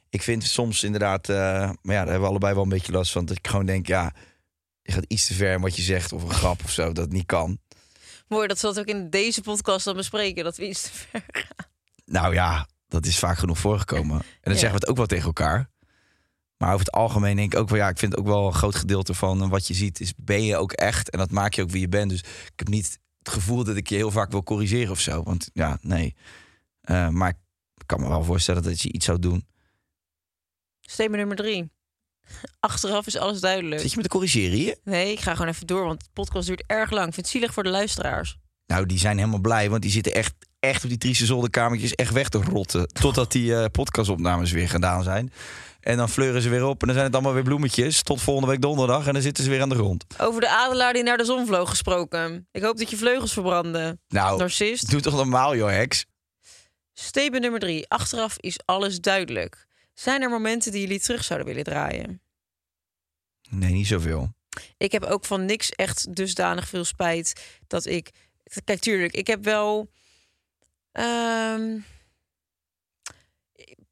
[0.10, 3.12] Ik vind soms inderdaad, eh, maar ja, daar hebben we allebei wel een beetje last
[3.12, 4.14] van, dat ik gewoon denk, ja,
[4.82, 7.12] je gaat iets te ver in wat je zegt of een grap of zo, dat
[7.12, 7.60] niet kan.
[8.28, 11.24] Mooi, dat zal het ook in deze podcast dan bespreken, dat we iets te ver
[11.32, 11.68] gaan.
[12.06, 14.18] Nou ja, dat is vaak genoeg voorgekomen.
[14.20, 14.60] En dan Ja.
[14.60, 15.70] zeggen we het ook wel tegen elkaar.
[16.58, 18.76] Maar over het algemeen denk ik ook wel, ja, ik vind ook wel een groot
[18.76, 21.10] gedeelte van eh, wat je ziet, is ben je ook echt.
[21.10, 22.10] En dat maak je ook wie je bent.
[22.10, 25.24] Dus ik heb niet het gevoel dat ik je heel vaak wil corrigeren of zo.
[25.24, 26.16] Want ja, nee.
[26.82, 27.30] Eh, maar
[27.76, 29.48] ik kan me wel voorstellen dat je iets zou doen.
[30.90, 31.72] Statement nummer drie.
[32.60, 33.82] Achteraf is alles duidelijk.
[33.82, 34.76] Zit je me te corrigeren hier?
[34.84, 37.08] Nee, ik ga gewoon even door, want de podcast duurt erg lang.
[37.08, 38.38] Ik vind het zielig voor de luisteraars.
[38.66, 42.14] Nou, die zijn helemaal blij, want die zitten echt, echt op die trieste zolderkamertjes echt
[42.14, 42.88] weg te rotten.
[42.88, 45.34] Totdat die eh, podcastopnames weer gedaan zijn.
[45.80, 48.04] En dan fleuren ze weer op en dan zijn het allemaal weer bloemetjes.
[48.04, 50.06] Tot volgende week donderdag en dan zitten ze weer aan de grond.
[50.18, 52.48] Over de adelaar die naar de zon vloog gesproken.
[52.52, 54.02] Ik hoop dat je vleugels verbranden.
[54.08, 54.90] Nou, Narcist.
[54.90, 56.06] doe toch normaal, joh, heks.
[56.94, 57.90] Statement nummer drie.
[57.90, 59.68] Achteraf is alles duidelijk.
[60.00, 62.22] Zijn er momenten die jullie terug zouden willen draaien?
[63.50, 64.34] Nee, niet zoveel.
[64.78, 68.10] Ik heb ook van niks echt dusdanig veel spijt dat ik.
[68.64, 69.92] Kijk, tuurlijk, ik heb wel.
[70.92, 71.80] ehm,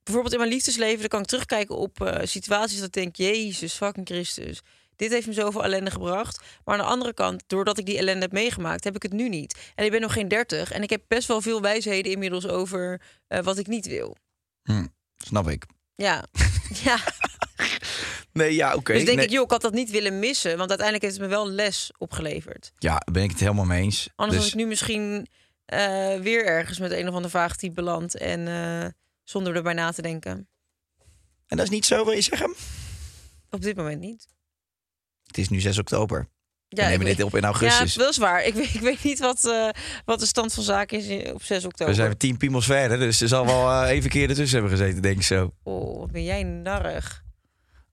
[0.03, 3.73] bijvoorbeeld in mijn liefdesleven, dan kan ik terugkijken op eh, situaties dat ik denk: Jezus,
[3.73, 4.61] fucking Christus.
[4.95, 6.41] Dit heeft me zoveel ellende gebracht.
[6.65, 9.29] Maar aan de andere kant, doordat ik die ellende heb meegemaakt, heb ik het nu
[9.29, 9.71] niet.
[9.75, 10.71] En ik ben nog geen dertig.
[10.71, 14.15] En ik heb best wel veel wijsheden inmiddels over eh, wat ik niet wil.
[14.63, 14.87] Hm,
[15.17, 15.65] snap ik.
[15.97, 16.25] Ja.
[16.83, 16.99] ja.
[18.33, 18.93] Nee, ja, oké.
[18.93, 19.25] dus denk nee.
[19.25, 20.57] ik, joh, ik had dat niet willen missen.
[20.57, 22.71] Want uiteindelijk heeft het me wel les opgeleverd.
[22.77, 24.09] Ja, daar ben ik het helemaal mee eens.
[24.15, 25.27] Anders dus, was ik nu misschien
[25.65, 28.17] eh, weer ergens met een of ander vaag type beland.
[28.17, 28.89] En eh,
[29.23, 30.49] zonder erbij na te denken.
[31.47, 32.55] En dat is niet zo, wil je zeggen?
[33.49, 34.27] Op dit moment niet.
[35.23, 36.29] Het is nu 6 oktober.
[36.70, 37.93] Ja, We nemen dit op in augustus.
[37.93, 38.43] Ja, dat is waar.
[38.43, 39.70] Ik weet, ik weet niet wat, eh,
[40.05, 41.93] wat de stand van zaken is op 6 oktober.
[41.95, 45.01] We zijn tien piemels verder, dus er zal wel eh, even keer ertussen hebben gezeten,
[45.01, 45.53] denk ik zo.
[45.63, 47.24] Oh, wat ben jij narrig.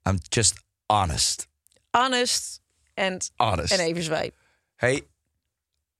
[0.08, 0.54] I'm just
[0.86, 1.48] honest.
[1.90, 2.60] Honest
[2.94, 3.72] en, Honest.
[3.72, 4.34] en even zwijp.
[4.76, 5.06] Hey,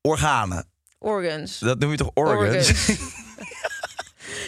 [0.01, 0.68] organen.
[0.99, 1.59] Organs.
[1.59, 2.72] Dat noem je toch organs?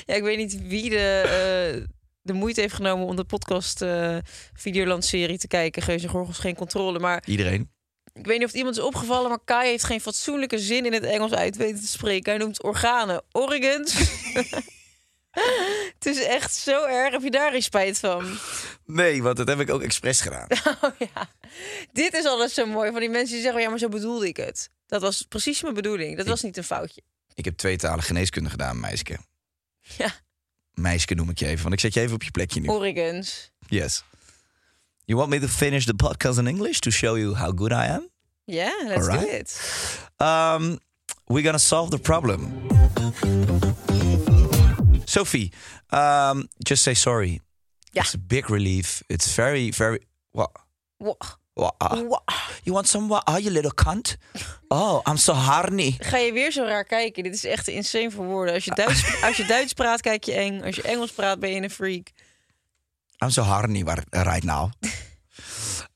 [0.06, 1.86] Ja, ik weet niet wie de, eh,
[2.22, 4.16] de moeite heeft genomen om de podcast eh
[4.52, 5.82] Videoland-serie te kijken.
[5.82, 6.98] Geuze Gorgels geen controle.
[6.98, 7.70] Maar Iedereen.
[8.18, 10.92] Ik weet niet of het iemand is opgevallen, maar Kai heeft geen fatsoenlijke zin in
[10.92, 12.32] het Engels uit weten te spreken.
[12.32, 13.94] Hij noemt organen organs.
[15.98, 17.12] het is echt zo erg.
[17.12, 18.38] Heb je daar geen spijt van?
[18.84, 20.46] Nee, want dat heb ik ook expres gedaan.
[20.80, 21.30] Oh ja.
[21.92, 24.36] Dit is alles zo mooi van die mensen die zeggen: ja, maar zo bedoelde ik
[24.36, 24.70] het.
[24.86, 26.16] Dat was precies mijn bedoeling.
[26.16, 27.02] Dat was niet een foutje.
[27.34, 29.18] Ik heb tweetalige geneeskunde gedaan, meisje.
[29.80, 30.12] Ja,
[30.74, 32.68] Meisje noem ik je even, want ik zet je even op je plekje nu.
[32.68, 33.50] organs.
[33.68, 34.04] Yes.
[35.08, 37.86] You want me to finish the podcast in English to show you how good I
[37.86, 38.10] am?
[38.46, 39.56] Yeah, let's do it.
[40.18, 40.78] Um,
[41.28, 42.50] we're gonna solve the problem.
[45.06, 45.52] Sophie,
[45.92, 47.40] um, just say sorry.
[47.92, 48.02] Ja.
[48.02, 49.04] It's a big relief.
[49.08, 50.00] It's very, very.
[50.32, 50.50] What?
[50.98, 51.14] Wa-
[51.54, 52.02] what uh,
[52.64, 53.08] you want some?
[53.08, 53.22] What?
[53.28, 54.16] Oh, you little cunt.
[54.70, 55.96] Oh, I'm so horny.
[56.00, 57.22] Ga je weer zo raar kijken?
[57.22, 58.54] Dit is echt insane voor woorden.
[58.54, 60.62] Als je Duits, als je Duits praat, kijk je eng.
[60.62, 62.12] Als je Engels praat, ben je een freak.
[63.22, 64.70] I'm so horny right now.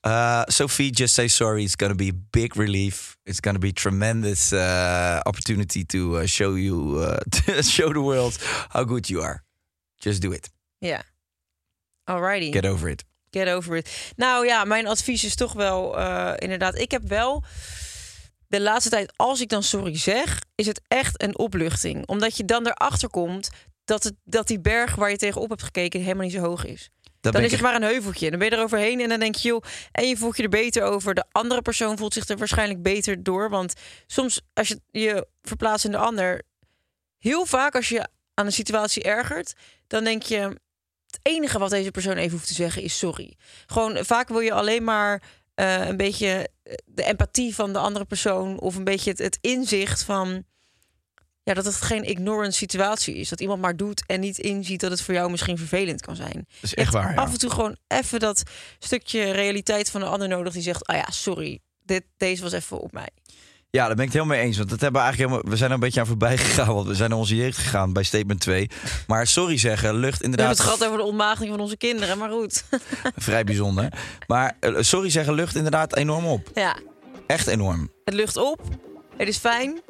[0.02, 1.62] Uh, Sophie, just say sorry.
[1.62, 3.18] It's gonna be a big relief.
[3.26, 8.38] It's gonna be tremendous uh, opportunity to uh, show you, uh, to show the world
[8.70, 9.42] how good you are.
[9.98, 10.50] Just do it.
[10.78, 11.02] Ja.
[12.10, 12.52] Alrighty.
[12.52, 13.04] Get over it.
[13.30, 14.12] Get over it.
[14.16, 16.78] Nou ja, mijn advies is toch wel eh, inderdaad.
[16.78, 17.44] Ik heb wel
[18.46, 22.06] de laatste tijd, als ik dan sorry zeg, is het echt een opluchting.
[22.06, 23.50] Omdat je dan erachter komt
[23.84, 26.90] dat, het, dat die berg waar je tegenop hebt gekeken helemaal niet zo hoog is.
[27.20, 28.30] Dan is het maar een heuveltje.
[28.30, 29.62] Dan ben je er overheen en dan denk je, joh,
[29.92, 31.14] en je voelt je er beter over.
[31.14, 33.50] De andere persoon voelt zich er waarschijnlijk beter door.
[33.50, 33.74] Want
[34.06, 36.42] soms, als je je verplaatst in de ander,
[37.18, 39.54] heel vaak als je aan een situatie ergert,
[39.86, 40.38] dan denk je,
[41.06, 43.36] het enige wat deze persoon even hoeft te zeggen is sorry.
[43.66, 45.22] Gewoon vaak wil je alleen maar
[45.54, 49.38] eh, een beetje eh, de empathie van de andere persoon of een beetje het, het
[49.40, 50.44] inzicht van
[51.42, 53.28] ja, dat het geen ignorant situatie is.
[53.28, 56.32] Dat iemand maar doet en niet inziet dat het voor jou misschien vervelend kan zijn.
[56.34, 57.10] Dat is echt waar.
[57.14, 57.16] Ja.
[57.20, 58.42] Af en toe gewoon even dat
[58.78, 62.80] stukje realiteit van de ander nodig die zegt: Ah ja, sorry, dit, deze was even
[62.80, 63.08] op mij.
[63.72, 64.56] Ja, daar ben ik het helemaal mee eens.
[64.56, 66.74] Want dat hebben we eigenlijk helemaal, we zijn er een beetje aan voorbij gegaan.
[66.74, 68.70] Want we zijn naar onze jeugd gegaan bij statement 2.
[69.06, 72.18] Maar sorry zeggen lucht We hebben inderdaad het gehad over de ontmaagding van onze kinderen,
[72.18, 72.64] maar goed.
[73.16, 73.92] vrij bijzonder.
[74.26, 76.50] Maar eh, sorry zeggen lucht inderdaad enorm op.
[76.54, 76.76] ja,
[77.26, 77.90] Echt enorm.
[78.04, 78.60] het lucht op.
[79.16, 79.80] Het is fijn.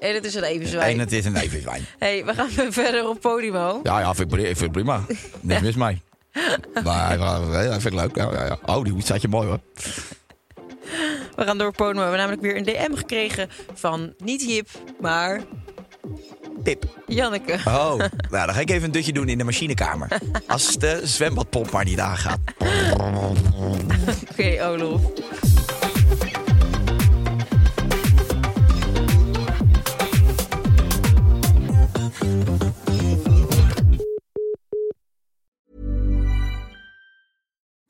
[0.00, 1.84] En het is een even En het is een even fijn.
[1.98, 3.80] hey, we gaan weer verder op Podimo.
[3.82, 5.00] Ja, ja, vind ik, vind ik prima.
[5.40, 6.02] Niks mis mee.
[6.84, 8.16] Maar ja, vind ik leuk.
[8.16, 8.58] Ja, ja, ja.
[8.64, 9.60] Oh, die staat je mooi hoor.
[11.36, 11.94] We gaan door Podimo.
[11.94, 14.68] We hebben namelijk weer een DM gekregen van niet Jip,
[15.00, 15.40] maar
[16.62, 16.84] Pip.
[17.06, 17.52] Janneke.
[17.52, 18.10] Oh, nou,
[18.46, 20.08] dan ga ik even een dutje doen in de machinekamer.
[20.46, 22.38] Als de zwembadpomp maar niet aangaat.
[24.30, 25.00] Oké, Olof.